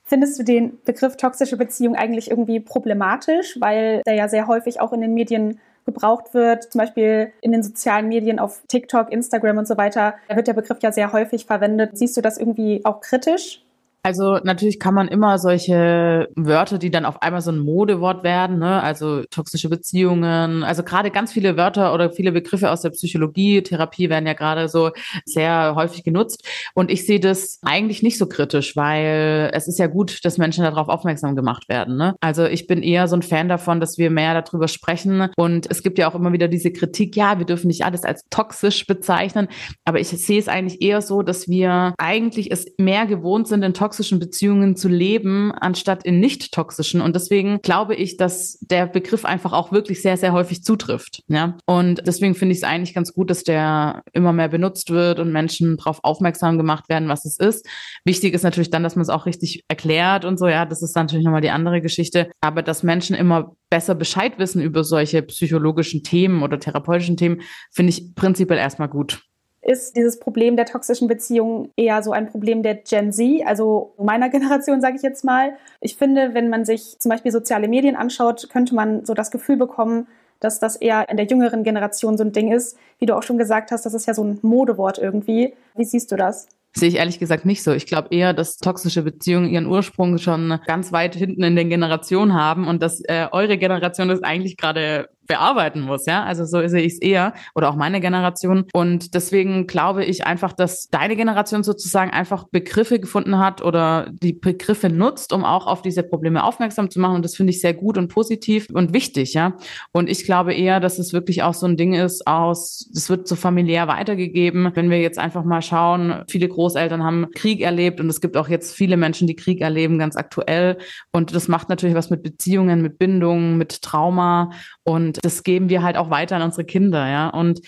Findest 0.04 0.40
du 0.40 0.44
den 0.44 0.80
Begriff 0.86 1.18
toxische 1.18 1.58
Beziehung 1.58 1.96
eigentlich 1.96 2.30
irgendwie 2.30 2.60
problematisch, 2.60 3.58
weil 3.60 4.02
der 4.06 4.16
ja 4.16 4.28
sehr 4.28 4.48
häufig 4.48 4.80
auch 4.80 4.94
in 4.94 5.02
den 5.02 5.13
Medien 5.13 5.60
gebraucht 5.86 6.34
wird, 6.34 6.72
zum 6.72 6.80
Beispiel 6.80 7.32
in 7.42 7.52
den 7.52 7.63
sozialen 7.63 8.08
Medien 8.08 8.40
auf 8.40 8.63
TikTok, 8.68 9.12
Instagram 9.12 9.58
und 9.58 9.68
so 9.68 9.78
weiter, 9.78 10.16
da 10.30 10.36
wird 10.36 10.48
der 10.48 10.54
Begriff 10.54 10.78
ja 10.82 10.92
sehr 10.92 11.12
häufig 11.12 11.46
verwendet. 11.46 11.98
Siehst 11.98 12.16
du 12.16 12.22
das 12.22 12.38
irgendwie 12.38 12.86
auch 12.86 13.02
kritisch? 13.02 13.63
Also 14.05 14.38
natürlich 14.43 14.79
kann 14.79 14.93
man 14.93 15.07
immer 15.07 15.39
solche 15.39 16.27
Wörter, 16.36 16.77
die 16.77 16.91
dann 16.91 17.05
auf 17.05 17.22
einmal 17.22 17.39
so 17.39 17.51
ein 17.51 17.60
Modewort 17.60 18.25
werden, 18.25 18.60
ne? 18.60 18.83
also 18.83 19.24
toxische 19.29 19.69
Beziehungen, 19.69 20.63
also 20.63 20.83
gerade 20.83 21.10
ganz 21.10 21.31
viele 21.31 21.55
Wörter 21.55 21.93
oder 21.93 22.12
viele 22.12 22.33
Begriffe 22.33 22.69
aus 22.69 22.81
der 22.81 22.89
Psychologie, 22.89 23.63
Therapie 23.63 24.10
werden 24.10 24.27
ja 24.27 24.33
gerade 24.33 24.67
so 24.67 24.91
sehr 25.24 25.74
häufig 25.75 26.03
genutzt. 26.03 26.45
Und 26.74 26.91
ich 26.91 27.05
sehe 27.05 27.22
das 27.22 27.60
eigentlich 27.62 28.03
nicht 28.03 28.17
so 28.17 28.27
kritisch, 28.27 28.75
weil 28.75 29.50
es 29.53 29.69
ist 29.69 29.79
ja 29.79 29.88
gut, 29.88 30.25
dass 30.25 30.38
Menschen 30.38 30.65
darauf 30.65 30.89
aufmerksam 30.89 31.38
gemacht 31.38 31.69
werden. 31.69 31.95
Ne? 31.95 32.13
Also 32.19 32.43
ich 32.43 32.67
bin 32.67 32.83
eher 32.83 33.07
so 33.07 33.15
ein 33.15 33.22
Fan 33.22 33.48
davon, 33.48 33.79
dass 33.79 33.98
wir 33.98 34.12
mehr 34.12 34.41
darüber 34.41 34.67
sprechen. 34.67 35.29
Und 35.38 35.72
es 35.72 35.81
gibt 35.81 35.98
ja 35.98 36.10
auch 36.10 36.15
immer 36.15 36.33
wieder 36.33 36.50
diese 36.50 36.74
Kritik, 36.74 37.15
ja, 37.15 37.39
wir 37.39 37.45
dürfen 37.45 37.67
nicht 37.67 37.86
alles 37.86 38.03
als 38.03 38.25
toxisch 38.29 38.86
bezeichnen. 38.86 39.48
Aber 39.86 40.01
ich 40.01 40.10
sehe 40.10 40.39
es 40.39 40.50
eigentlich 40.50 40.81
eher 40.81 41.01
so, 41.01 41.22
dass 41.22 41.48
wir 41.48 41.93
eigentlich 41.98 42.51
es 42.51 42.65
mehr 42.77 43.05
gewohnt 43.05 43.48
sind, 43.48 43.63
in 43.63 43.74
toxischen 43.74 43.93
toxischen 43.94 44.18
Beziehungen 44.18 44.76
zu 44.76 44.90
leben, 44.90 45.52
anstatt 45.52 46.04
in 46.04 46.20
nicht 46.20 46.52
toxischen. 46.52 47.00
Und 47.00 47.16
deswegen 47.16 47.60
glaube 47.62 47.94
ich, 47.94 48.18
dass 48.18 48.58
der 48.60 48.88
Begriff 48.88 49.24
einfach 49.24 49.54
auch 49.54 49.72
wirklich 49.72 50.02
sehr, 50.02 50.18
sehr 50.18 50.34
häufig 50.34 50.64
zutrifft. 50.64 51.22
Ja. 51.28 51.58
Und 51.68 52.02
deswegen 52.08 52.34
finde 52.34 52.54
ich 52.54 52.58
es 52.58 52.64
eigentlich 52.64 52.96
ganz 52.96 53.14
gut, 53.14 53.30
dass 53.30 53.44
der 53.44 54.02
immer 54.12 54.34
mehr 54.34 54.48
benutzt 54.48 54.90
wird 54.90 55.20
und 55.20 55.32
Menschen 55.32 55.78
darauf 55.78 56.00
aufmerksam 56.04 56.58
gemacht 56.58 56.90
werden, 56.90 57.08
was 57.08 57.24
es 57.24 57.38
ist. 57.38 57.68
Wichtig 58.04 58.34
ist 58.34 58.42
natürlich 58.42 58.72
dann, 58.72 58.82
dass 58.82 58.96
man 58.96 59.04
es 59.04 59.10
auch 59.10 59.28
richtig 59.28 59.64
erklärt 59.68 60.26
und 60.26 60.40
so. 60.40 60.48
Ja, 60.48 60.66
das 60.66 60.82
ist 60.82 60.96
natürlich 60.96 61.24
nochmal 61.24 61.42
die 61.42 61.52
andere 61.52 61.80
Geschichte. 61.80 62.32
Aber 62.42 62.64
dass 62.64 62.82
Menschen 62.82 63.16
immer 63.16 63.56
besser 63.70 63.94
Bescheid 63.94 64.40
wissen 64.40 64.60
über 64.60 64.84
solche 64.84 65.22
psychologischen 65.22 66.02
Themen 66.02 66.42
oder 66.42 66.60
therapeutischen 66.60 67.16
Themen, 67.16 67.42
finde 67.72 67.92
ich 67.92 68.16
prinzipiell 68.16 68.58
erstmal 68.58 68.90
gut 68.90 69.22
ist 69.65 69.96
dieses 69.96 70.20
Problem 70.20 70.55
der 70.55 70.65
toxischen 70.65 71.08
Beziehungen 71.08 71.72
eher 71.75 72.03
so 72.03 72.12
ein 72.12 72.27
Problem 72.27 72.63
der 72.63 72.75
Gen 72.75 73.12
Z, 73.12 73.46
also 73.46 73.93
meiner 73.98 74.29
Generation, 74.32 74.82
sage 74.82 74.98
ich 74.98 75.01
jetzt 75.01 75.24
mal. 75.24 75.53
Ich 75.82 75.96
finde, 75.96 76.34
wenn 76.34 76.50
man 76.50 76.65
sich 76.65 77.00
zum 77.00 77.10
Beispiel 77.10 77.32
soziale 77.32 77.67
Medien 77.67 77.96
anschaut, 77.96 78.50
könnte 78.51 78.75
man 78.75 79.05
so 79.05 79.13
das 79.13 79.32
Gefühl 79.32 79.58
bekommen, 79.58 80.08
dass 80.39 80.60
das 80.60 80.75
eher 80.75 81.08
in 81.10 81.17
der 81.17 81.25
jüngeren 81.25 81.63
Generation 81.63 82.17
so 82.17 82.24
ein 82.24 82.34
Ding 82.34 82.51
ist. 82.51 82.77
Wie 83.00 83.05
du 83.05 83.15
auch 83.15 83.24
schon 83.24 83.38
gesagt 83.38 83.72
hast, 83.72 83.86
das 83.86 83.93
ist 83.93 84.08
ja 84.08 84.13
so 84.13 84.24
ein 84.24 84.39
Modewort 84.41 84.98
irgendwie. 84.98 85.53
Wie 85.75 85.86
siehst 85.86 86.12
du 86.12 86.17
das? 86.17 86.48
Sehe 86.75 86.89
ich 86.89 86.96
ehrlich 86.96 87.20
gesagt 87.20 87.46
nicht 87.46 87.63
so. 87.63 87.72
Ich 87.72 87.86
glaube 87.86 88.10
eher, 88.12 88.34
dass 88.34 88.58
toxische 88.58 89.03
Beziehungen 89.03 89.48
ihren 89.48 89.67
Ursprung 89.67 90.17
schon 90.17 90.60
ganz 90.65 90.91
weit 90.91 91.15
hinten 91.15 91.43
in 91.43 91.55
den 91.55 91.70
Generationen 91.70 92.34
haben 92.34 92.67
und 92.67 92.82
dass 92.82 93.00
äh, 93.01 93.27
eure 93.32 93.58
Generation 93.58 94.08
das 94.08 94.24
eigentlich 94.24 94.58
gerade 94.58 95.08
bearbeiten 95.34 95.82
muss, 95.82 96.06
ja. 96.06 96.24
Also 96.24 96.46
so 96.46 96.66
sehe 96.68 96.84
ich 96.84 96.94
es 96.94 97.02
eher 97.02 97.34
oder 97.56 97.70
auch 97.70 97.75
meine 97.75 98.00
Generation. 98.00 98.66
Und 98.72 99.16
deswegen 99.16 99.66
glaube 99.66 100.06
ich 100.06 100.28
einfach, 100.28 100.54
dass 100.54 100.90
deine 100.90 101.16
Generation 101.16 101.63
sozusagen 101.63 102.12
einfach 102.12 102.46
Begriffe 102.52 103.00
gefunden 103.00 103.40
hat 103.40 103.63
oder 103.63 104.12
die 104.12 104.34
Begriffe 104.34 104.90
nutzt, 104.90 105.34
um 105.34 105.44
auch 105.44 105.66
auf 105.66 105.82
diese 105.82 106.04
Probleme 106.04 106.44
aufmerksam 106.44 106.92
zu 106.92 107.00
machen. 107.00 107.16
Und 107.16 107.25
das 107.25 107.36
finde 107.36 107.50
ich 107.50 107.62
sehr 107.62 107.74
gut 107.74 107.98
und 107.98 108.10
positiv 108.10 108.68
und 108.72 108.94
wichtig, 108.94 109.34
ja. 109.34 109.54
Und 109.92 110.08
ich 110.08 110.24
glaube 110.24 110.54
eher, 110.54 110.80
dass 110.80 111.00
es 111.00 111.13
wirklich 111.13 111.42
auch 111.42 111.56
so 111.56 111.66
ein 111.66 111.78
Ding 111.78 111.94
ist 111.94 112.28
aus, 112.28 112.88
das 112.94 113.10
wird 113.10 113.28
so 113.28 113.36
familiär 113.36 113.88
weitergegeben. 113.88 114.72
Wenn 114.75 114.92
wir 114.92 115.02
jetzt 115.02 115.18
einfach 115.18 115.44
mal 115.44 115.63
schauen, 115.63 116.24
viele 116.30 116.48
Großeltern 116.48 117.04
haben 117.04 117.28
Krieg 117.34 117.62
erlebt 117.62 118.00
und 118.00 118.08
es 118.08 118.22
gibt 118.22 118.38
auch 118.38 118.50
jetzt 118.50 118.75
viele 118.75 118.98
Menschen, 118.98 119.28
die 119.28 119.36
Krieg 119.36 119.62
erleben, 119.62 119.98
ganz 119.98 120.16
aktuell. 120.16 120.78
Und 121.12 121.34
das 121.34 121.48
macht 121.48 121.70
natürlich 121.70 121.96
was 121.96 122.12
mit 122.12 122.22
Beziehungen, 122.22 122.84
mit 122.84 123.00
Bindungen, 123.00 123.58
mit 123.58 123.82
Trauma. 123.82 124.52
Und 124.84 125.24
das 125.24 125.44
geben 125.44 125.70
wir 125.70 125.82
halt 125.82 125.98
auch 125.98 126.10
weiter 126.10 126.36
an 126.36 126.42
unsere 126.42 126.66
Kinder, 126.66 127.08
ja. 127.08 127.30
Und 127.30 127.62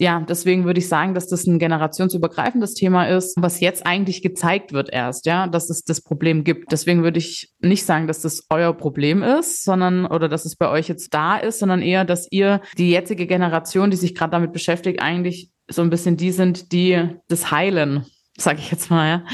ja, 0.00 0.20
deswegen 0.20 0.64
würde 0.64 0.78
ich 0.78 0.88
sagen, 0.88 1.14
dass 1.14 1.26
das 1.26 1.46
ein 1.46 1.58
generationsübergreifendes 1.58 2.74
Thema 2.74 3.08
ist, 3.08 3.34
was 3.36 3.58
jetzt 3.58 3.84
eigentlich 3.84 4.22
gezeigt 4.22 4.72
wird 4.72 4.92
erst, 4.92 5.26
ja, 5.26 5.48
dass 5.48 5.70
es 5.70 5.82
das 5.82 6.00
Problem 6.00 6.44
gibt. 6.44 6.70
Deswegen 6.70 7.02
würde 7.02 7.18
ich 7.18 7.52
nicht 7.58 7.84
sagen, 7.84 8.06
dass 8.06 8.22
das 8.22 8.44
euer 8.48 8.72
Problem 8.74 9.24
ist, 9.24 9.64
sondern 9.64 10.06
oder 10.06 10.28
dass 10.28 10.44
es 10.44 10.54
bei 10.54 10.68
euch 10.68 10.88
jetzt 10.88 11.12
da 11.14 11.36
ist, 11.36 11.58
sondern 11.58 11.82
eher, 11.82 12.04
dass 12.04 12.28
ihr 12.30 12.60
die 12.76 12.90
jetzige 12.90 13.26
Generation, 13.26 13.90
die 13.90 13.96
sich 13.96 14.14
gerade 14.14 14.30
damit 14.30 14.52
beschäftigt, 14.52 15.02
eigentlich 15.02 15.50
so 15.68 15.82
ein 15.82 15.90
bisschen 15.90 16.16
die 16.16 16.30
sind, 16.30 16.70
die 16.70 17.08
das 17.26 17.50
heilen, 17.50 18.06
sage 18.38 18.60
ich 18.60 18.70
jetzt 18.70 18.90
mal, 18.90 19.08
ja. 19.08 19.24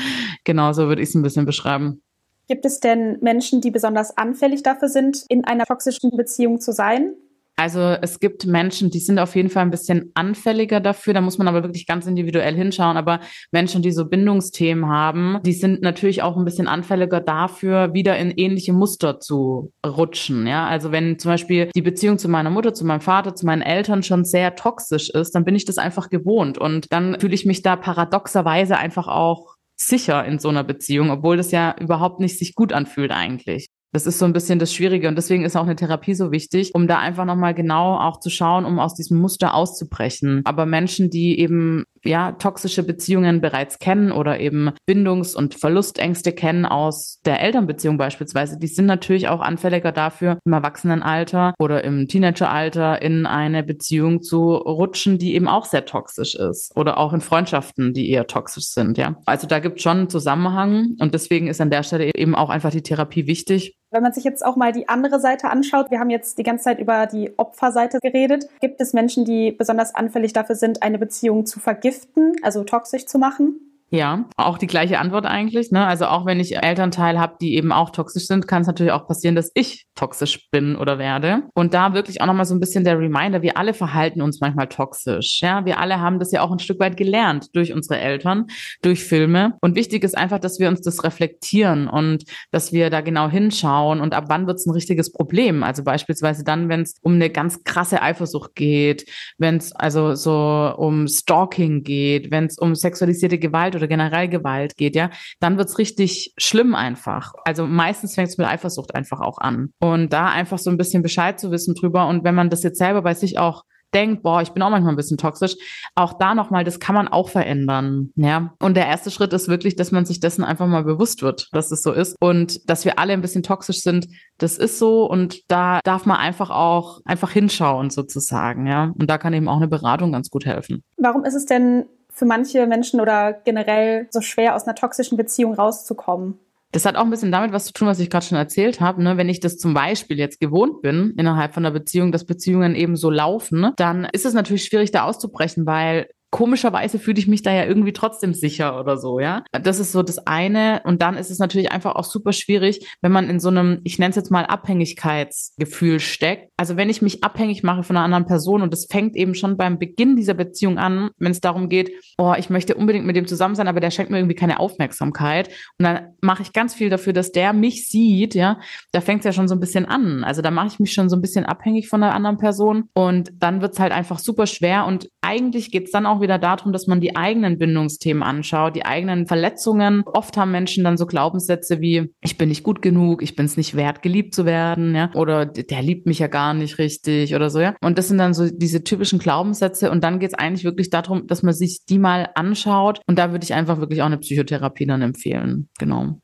Genau 0.44 0.72
so 0.72 0.88
würde 0.88 1.02
ich 1.02 1.10
es 1.10 1.14
ein 1.14 1.22
bisschen 1.22 1.44
beschreiben. 1.44 2.00
Gibt 2.48 2.64
es 2.64 2.80
denn 2.80 3.18
Menschen, 3.20 3.60
die 3.60 3.70
besonders 3.70 4.16
anfällig 4.16 4.62
dafür 4.62 4.88
sind, 4.88 5.24
in 5.28 5.44
einer 5.44 5.64
toxischen 5.64 6.10
Beziehung 6.16 6.60
zu 6.60 6.72
sein? 6.72 7.14
Also 7.56 7.80
es 7.80 8.18
gibt 8.18 8.46
Menschen, 8.46 8.90
die 8.90 8.98
sind 8.98 9.18
auf 9.18 9.36
jeden 9.36 9.48
Fall 9.48 9.62
ein 9.62 9.70
bisschen 9.70 10.10
anfälliger 10.14 10.80
dafür. 10.80 11.14
Da 11.14 11.20
muss 11.20 11.38
man 11.38 11.46
aber 11.46 11.62
wirklich 11.62 11.86
ganz 11.86 12.06
individuell 12.06 12.54
hinschauen. 12.54 12.96
Aber 12.96 13.20
Menschen, 13.52 13.80
die 13.80 13.92
so 13.92 14.06
Bindungsthemen 14.06 14.88
haben, 14.88 15.38
die 15.44 15.52
sind 15.52 15.80
natürlich 15.80 16.22
auch 16.22 16.36
ein 16.36 16.44
bisschen 16.44 16.66
anfälliger 16.66 17.20
dafür, 17.20 17.94
wieder 17.94 18.18
in 18.18 18.32
ähnliche 18.32 18.72
Muster 18.72 19.20
zu 19.20 19.72
rutschen. 19.86 20.46
Ja, 20.48 20.66
also 20.66 20.90
wenn 20.90 21.18
zum 21.18 21.30
Beispiel 21.30 21.70
die 21.74 21.82
Beziehung 21.82 22.18
zu 22.18 22.28
meiner 22.28 22.50
Mutter, 22.50 22.74
zu 22.74 22.84
meinem 22.84 23.00
Vater, 23.00 23.36
zu 23.36 23.46
meinen 23.46 23.62
Eltern 23.62 24.02
schon 24.02 24.24
sehr 24.24 24.56
toxisch 24.56 25.10
ist, 25.10 25.34
dann 25.34 25.44
bin 25.44 25.54
ich 25.54 25.64
das 25.64 25.78
einfach 25.78 26.10
gewohnt 26.10 26.58
und 26.58 26.92
dann 26.92 27.20
fühle 27.20 27.34
ich 27.34 27.46
mich 27.46 27.62
da 27.62 27.76
paradoxerweise 27.76 28.76
einfach 28.76 29.06
auch 29.06 29.54
sicher 29.76 30.24
in 30.24 30.38
so 30.38 30.48
einer 30.48 30.64
Beziehung, 30.64 31.10
obwohl 31.10 31.36
das 31.36 31.50
ja 31.50 31.74
überhaupt 31.80 32.20
nicht 32.20 32.38
sich 32.38 32.54
gut 32.54 32.72
anfühlt 32.72 33.12
eigentlich. 33.12 33.68
Das 33.94 34.08
ist 34.08 34.18
so 34.18 34.24
ein 34.24 34.32
bisschen 34.32 34.58
das 34.58 34.74
Schwierige 34.74 35.06
und 35.06 35.14
deswegen 35.14 35.44
ist 35.44 35.54
auch 35.54 35.62
eine 35.62 35.76
Therapie 35.76 36.14
so 36.14 36.32
wichtig, 36.32 36.74
um 36.74 36.88
da 36.88 36.98
einfach 36.98 37.24
nochmal 37.24 37.54
genau 37.54 37.96
auch 37.96 38.18
zu 38.18 38.28
schauen, 38.28 38.64
um 38.64 38.80
aus 38.80 38.96
diesem 38.96 39.20
Muster 39.20 39.54
auszubrechen. 39.54 40.42
Aber 40.44 40.66
Menschen, 40.66 41.10
die 41.10 41.38
eben 41.38 41.84
ja 42.04 42.32
toxische 42.32 42.82
Beziehungen 42.82 43.40
bereits 43.40 43.78
kennen 43.78 44.10
oder 44.10 44.40
eben 44.40 44.72
Bindungs- 44.84 45.36
und 45.36 45.54
Verlustängste 45.54 46.32
kennen 46.32 46.66
aus 46.66 47.20
der 47.24 47.40
Elternbeziehung 47.40 47.96
beispielsweise, 47.96 48.58
die 48.58 48.66
sind 48.66 48.86
natürlich 48.86 49.28
auch 49.28 49.40
anfälliger 49.40 49.92
dafür, 49.92 50.38
im 50.44 50.52
Erwachsenenalter 50.52 51.54
oder 51.60 51.84
im 51.84 52.08
Teenageralter 52.08 53.00
in 53.00 53.26
eine 53.26 53.62
Beziehung 53.62 54.22
zu 54.22 54.54
rutschen, 54.54 55.18
die 55.18 55.36
eben 55.36 55.46
auch 55.46 55.66
sehr 55.66 55.84
toxisch 55.84 56.34
ist 56.34 56.76
oder 56.76 56.98
auch 56.98 57.12
in 57.12 57.20
Freundschaften, 57.20 57.94
die 57.94 58.10
eher 58.10 58.26
toxisch 58.26 58.66
sind. 58.66 58.98
Ja, 58.98 59.16
also 59.24 59.46
da 59.46 59.60
gibt 59.60 59.76
es 59.76 59.84
schon 59.84 59.98
einen 59.98 60.10
Zusammenhang 60.10 60.96
und 60.98 61.14
deswegen 61.14 61.46
ist 61.46 61.60
an 61.60 61.70
der 61.70 61.84
Stelle 61.84 62.10
eben 62.16 62.34
auch 62.34 62.50
einfach 62.50 62.70
die 62.70 62.82
Therapie 62.82 63.28
wichtig 63.28 63.76
wenn 63.94 64.02
man 64.02 64.12
sich 64.12 64.24
jetzt 64.24 64.44
auch 64.44 64.56
mal 64.56 64.72
die 64.72 64.88
andere 64.88 65.20
Seite 65.20 65.48
anschaut, 65.48 65.90
wir 65.90 66.00
haben 66.00 66.10
jetzt 66.10 66.36
die 66.36 66.42
ganze 66.42 66.64
Zeit 66.64 66.78
über 66.78 67.06
die 67.06 67.32
Opferseite 67.38 67.98
geredet. 68.00 68.48
Gibt 68.60 68.80
es 68.80 68.92
Menschen, 68.92 69.24
die 69.24 69.52
besonders 69.52 69.94
anfällig 69.94 70.32
dafür 70.32 70.56
sind, 70.56 70.82
eine 70.82 70.98
Beziehung 70.98 71.46
zu 71.46 71.60
vergiften, 71.60 72.34
also 72.42 72.64
toxisch 72.64 73.06
zu 73.06 73.18
machen? 73.18 73.73
Ja, 73.94 74.24
auch 74.36 74.58
die 74.58 74.66
gleiche 74.66 74.98
Antwort 74.98 75.24
eigentlich. 75.24 75.70
Ne? 75.70 75.86
Also 75.86 76.06
auch 76.06 76.26
wenn 76.26 76.40
ich 76.40 76.56
Elternteil 76.56 77.20
habe, 77.20 77.36
die 77.40 77.54
eben 77.54 77.70
auch 77.70 77.90
toxisch 77.90 78.26
sind, 78.26 78.48
kann 78.48 78.62
es 78.62 78.66
natürlich 78.66 78.92
auch 78.92 79.06
passieren, 79.06 79.36
dass 79.36 79.52
ich 79.54 79.86
toxisch 79.94 80.50
bin 80.50 80.74
oder 80.74 80.98
werde. 80.98 81.44
Und 81.54 81.74
da 81.74 81.94
wirklich 81.94 82.20
auch 82.20 82.26
nochmal 82.26 82.44
so 82.44 82.56
ein 82.56 82.60
bisschen 82.60 82.82
der 82.82 82.98
Reminder, 82.98 83.42
wir 83.42 83.56
alle 83.56 83.72
verhalten 83.72 84.20
uns 84.20 84.40
manchmal 84.40 84.66
toxisch. 84.66 85.40
Ja, 85.42 85.64
wir 85.64 85.78
alle 85.78 86.00
haben 86.00 86.18
das 86.18 86.32
ja 86.32 86.42
auch 86.42 86.50
ein 86.50 86.58
Stück 86.58 86.80
weit 86.80 86.96
gelernt 86.96 87.54
durch 87.54 87.72
unsere 87.72 88.00
Eltern, 88.00 88.46
durch 88.82 89.04
Filme. 89.04 89.52
Und 89.60 89.76
wichtig 89.76 90.02
ist 90.02 90.18
einfach, 90.18 90.40
dass 90.40 90.58
wir 90.58 90.68
uns 90.68 90.80
das 90.80 91.04
reflektieren 91.04 91.86
und 91.86 92.24
dass 92.50 92.72
wir 92.72 92.90
da 92.90 93.00
genau 93.00 93.28
hinschauen 93.28 94.00
und 94.00 94.12
ab 94.12 94.24
wann 94.26 94.48
wird 94.48 94.58
es 94.58 94.66
ein 94.66 94.72
richtiges 94.72 95.12
Problem. 95.12 95.62
Also 95.62 95.84
beispielsweise 95.84 96.42
dann, 96.42 96.68
wenn 96.68 96.80
es 96.80 96.96
um 97.00 97.14
eine 97.14 97.30
ganz 97.30 97.62
krasse 97.62 98.02
Eifersucht 98.02 98.56
geht, 98.56 99.08
wenn 99.38 99.58
es 99.58 99.70
also 99.72 100.16
so 100.16 100.74
um 100.76 101.06
Stalking 101.06 101.84
geht, 101.84 102.32
wenn 102.32 102.46
es 102.46 102.58
um 102.58 102.74
sexualisierte 102.74 103.38
Gewalt 103.38 103.76
oder 103.76 103.83
oder 103.84 103.88
generell 103.88 104.28
Gewalt 104.28 104.76
geht, 104.76 104.96
ja, 104.96 105.10
dann 105.40 105.58
wird's 105.58 105.78
richtig 105.78 106.32
schlimm 106.38 106.74
einfach. 106.74 107.32
Also 107.44 107.66
meistens 107.66 108.14
fängt 108.14 108.28
es 108.28 108.38
mit 108.38 108.46
Eifersucht 108.46 108.94
einfach 108.94 109.20
auch 109.20 109.38
an. 109.38 109.70
Und 109.78 110.12
da 110.12 110.28
einfach 110.28 110.58
so 110.58 110.70
ein 110.70 110.78
bisschen 110.78 111.02
Bescheid 111.02 111.38
zu 111.38 111.50
wissen 111.50 111.74
drüber 111.74 112.08
und 112.08 112.24
wenn 112.24 112.34
man 112.34 112.50
das 112.50 112.62
jetzt 112.62 112.78
selber 112.78 113.02
bei 113.02 113.14
sich 113.14 113.38
auch 113.38 113.62
denkt, 113.92 114.22
boah, 114.24 114.42
ich 114.42 114.50
bin 114.50 114.62
auch 114.62 114.70
manchmal 114.70 114.92
ein 114.92 114.96
bisschen 114.96 115.18
toxisch, 115.18 115.54
auch 115.94 116.14
da 116.18 116.34
nochmal, 116.34 116.64
das 116.64 116.80
kann 116.80 116.96
man 116.96 117.06
auch 117.06 117.28
verändern, 117.28 118.10
ja. 118.16 118.52
Und 118.58 118.76
der 118.76 118.88
erste 118.88 119.12
Schritt 119.12 119.32
ist 119.32 119.46
wirklich, 119.48 119.76
dass 119.76 119.92
man 119.92 120.04
sich 120.04 120.18
dessen 120.18 120.42
einfach 120.42 120.66
mal 120.66 120.82
bewusst 120.82 121.22
wird, 121.22 121.48
dass 121.52 121.70
es 121.70 121.82
so 121.82 121.92
ist 121.92 122.16
und 122.20 122.68
dass 122.68 122.84
wir 122.84 122.98
alle 122.98 123.12
ein 123.12 123.20
bisschen 123.20 123.44
toxisch 123.44 123.82
sind. 123.82 124.08
Das 124.38 124.58
ist 124.58 124.80
so 124.80 125.08
und 125.08 125.42
da 125.48 125.78
darf 125.84 126.06
man 126.06 126.16
einfach 126.16 126.50
auch 126.50 127.00
einfach 127.04 127.30
hinschauen 127.30 127.90
sozusagen, 127.90 128.66
ja. 128.66 128.92
Und 128.98 129.08
da 129.08 129.16
kann 129.16 129.32
eben 129.32 129.48
auch 129.48 129.58
eine 129.58 129.68
Beratung 129.68 130.10
ganz 130.10 130.28
gut 130.28 130.44
helfen. 130.44 130.82
Warum 130.96 131.24
ist 131.24 131.34
es 131.34 131.46
denn 131.46 131.84
für 132.14 132.24
manche 132.24 132.66
Menschen 132.66 133.00
oder 133.00 133.32
generell 133.32 134.06
so 134.10 134.20
schwer 134.20 134.54
aus 134.54 134.64
einer 134.64 134.74
toxischen 134.76 135.18
Beziehung 135.18 135.54
rauszukommen? 135.54 136.38
Das 136.72 136.84
hat 136.84 136.96
auch 136.96 137.04
ein 137.04 137.10
bisschen 137.10 137.30
damit 137.30 137.52
was 137.52 137.66
zu 137.66 137.72
tun, 137.72 137.86
was 137.86 138.00
ich 138.00 138.10
gerade 138.10 138.26
schon 138.26 138.38
erzählt 138.38 138.80
habe. 138.80 139.02
Ne? 139.02 139.16
Wenn 139.16 139.28
ich 139.28 139.38
das 139.38 139.58
zum 139.58 139.74
Beispiel 139.74 140.18
jetzt 140.18 140.40
gewohnt 140.40 140.82
bin, 140.82 141.14
innerhalb 141.16 141.54
von 141.54 141.64
einer 141.64 141.72
Beziehung, 141.72 142.10
dass 142.10 142.24
Beziehungen 142.24 142.74
eben 142.74 142.96
so 142.96 143.10
laufen, 143.10 143.70
dann 143.76 144.08
ist 144.12 144.26
es 144.26 144.34
natürlich 144.34 144.64
schwierig, 144.64 144.90
da 144.90 145.04
auszubrechen, 145.04 145.66
weil 145.66 146.08
komischerweise 146.34 146.98
fühle 146.98 147.20
ich 147.20 147.28
mich 147.28 147.42
da 147.42 147.52
ja 147.52 147.64
irgendwie 147.64 147.92
trotzdem 147.92 148.34
sicher 148.34 148.80
oder 148.80 148.96
so, 148.96 149.20
ja. 149.20 149.44
Das 149.52 149.78
ist 149.78 149.92
so 149.92 150.02
das 150.02 150.26
eine. 150.26 150.82
Und 150.82 151.00
dann 151.00 151.16
ist 151.16 151.30
es 151.30 151.38
natürlich 151.38 151.70
einfach 151.70 151.94
auch 151.94 152.02
super 152.02 152.32
schwierig, 152.32 152.84
wenn 153.02 153.12
man 153.12 153.30
in 153.30 153.38
so 153.38 153.50
einem, 153.50 153.80
ich 153.84 154.00
nenne 154.00 154.10
es 154.10 154.16
jetzt 154.16 154.32
mal 154.32 154.44
Abhängigkeitsgefühl 154.44 156.00
steckt. 156.00 156.50
Also 156.56 156.76
wenn 156.76 156.90
ich 156.90 157.02
mich 157.02 157.22
abhängig 157.22 157.62
mache 157.62 157.84
von 157.84 157.96
einer 157.96 158.04
anderen 158.04 158.26
Person 158.26 158.62
und 158.62 158.72
das 158.72 158.86
fängt 158.90 159.14
eben 159.14 159.36
schon 159.36 159.56
beim 159.56 159.78
Beginn 159.78 160.16
dieser 160.16 160.34
Beziehung 160.34 160.76
an, 160.76 161.10
wenn 161.18 161.30
es 161.30 161.40
darum 161.40 161.68
geht, 161.68 161.92
oh, 162.18 162.34
ich 162.36 162.50
möchte 162.50 162.74
unbedingt 162.74 163.06
mit 163.06 163.14
dem 163.14 163.28
zusammen 163.28 163.54
sein, 163.54 163.68
aber 163.68 163.78
der 163.78 163.92
schenkt 163.92 164.10
mir 164.10 164.18
irgendwie 164.18 164.34
keine 164.34 164.58
Aufmerksamkeit. 164.58 165.50
Und 165.78 165.84
dann 165.84 166.14
mache 166.20 166.42
ich 166.42 166.52
ganz 166.52 166.74
viel 166.74 166.90
dafür, 166.90 167.12
dass 167.12 167.30
der 167.30 167.52
mich 167.52 167.88
sieht, 167.88 168.34
ja. 168.34 168.58
Da 168.90 169.00
fängt 169.00 169.20
es 169.20 169.26
ja 169.26 169.32
schon 169.32 169.46
so 169.46 169.54
ein 169.54 169.60
bisschen 169.60 169.86
an. 169.86 170.24
Also 170.24 170.42
da 170.42 170.50
mache 170.50 170.66
ich 170.66 170.80
mich 170.80 170.94
schon 170.94 171.08
so 171.08 171.14
ein 171.14 171.22
bisschen 171.22 171.46
abhängig 171.46 171.86
von 171.88 172.02
einer 172.02 172.12
anderen 172.12 172.38
Person 172.38 172.88
und 172.92 173.30
dann 173.38 173.60
wird 173.60 173.74
es 173.74 173.78
halt 173.78 173.92
einfach 173.92 174.18
super 174.18 174.48
schwer 174.48 174.84
und 174.84 175.08
eigentlich 175.20 175.70
geht 175.70 175.84
es 175.84 175.92
dann 175.92 176.06
auch 176.06 176.23
wieder 176.24 176.38
darum, 176.38 176.72
dass 176.72 176.88
man 176.88 177.00
die 177.00 177.14
eigenen 177.14 177.58
Bindungsthemen 177.58 178.24
anschaut, 178.24 178.74
die 178.74 178.84
eigenen 178.84 179.28
Verletzungen. 179.28 180.02
Oft 180.06 180.36
haben 180.36 180.50
Menschen 180.50 180.82
dann 180.82 180.96
so 180.96 181.06
Glaubenssätze 181.06 181.80
wie, 181.80 182.12
ich 182.20 182.36
bin 182.36 182.48
nicht 182.48 182.64
gut 182.64 182.82
genug, 182.82 183.22
ich 183.22 183.36
bin 183.36 183.46
es 183.46 183.56
nicht 183.56 183.76
wert, 183.76 184.02
geliebt 184.02 184.34
zu 184.34 184.44
werden, 184.44 184.94
ja, 184.94 185.10
oder 185.14 185.46
der 185.46 185.82
liebt 185.82 186.06
mich 186.06 186.18
ja 186.18 186.26
gar 186.26 186.54
nicht 186.54 186.78
richtig 186.78 187.34
oder 187.36 187.50
so, 187.50 187.60
ja. 187.60 187.74
Und 187.80 187.98
das 187.98 188.08
sind 188.08 188.18
dann 188.18 188.34
so 188.34 188.48
diese 188.50 188.82
typischen 188.82 189.20
Glaubenssätze 189.20 189.90
und 189.90 190.02
dann 190.02 190.18
geht 190.18 190.30
es 190.30 190.38
eigentlich 190.38 190.64
wirklich 190.64 190.90
darum, 190.90 191.28
dass 191.28 191.44
man 191.44 191.54
sich 191.54 191.84
die 191.88 191.98
mal 191.98 192.30
anschaut 192.34 193.00
und 193.06 193.18
da 193.18 193.30
würde 193.30 193.44
ich 193.44 193.54
einfach 193.54 193.78
wirklich 193.78 194.02
auch 194.02 194.06
eine 194.06 194.18
Psychotherapie 194.18 194.86
dann 194.86 195.02
empfehlen. 195.02 195.68
Genau. 195.78 196.16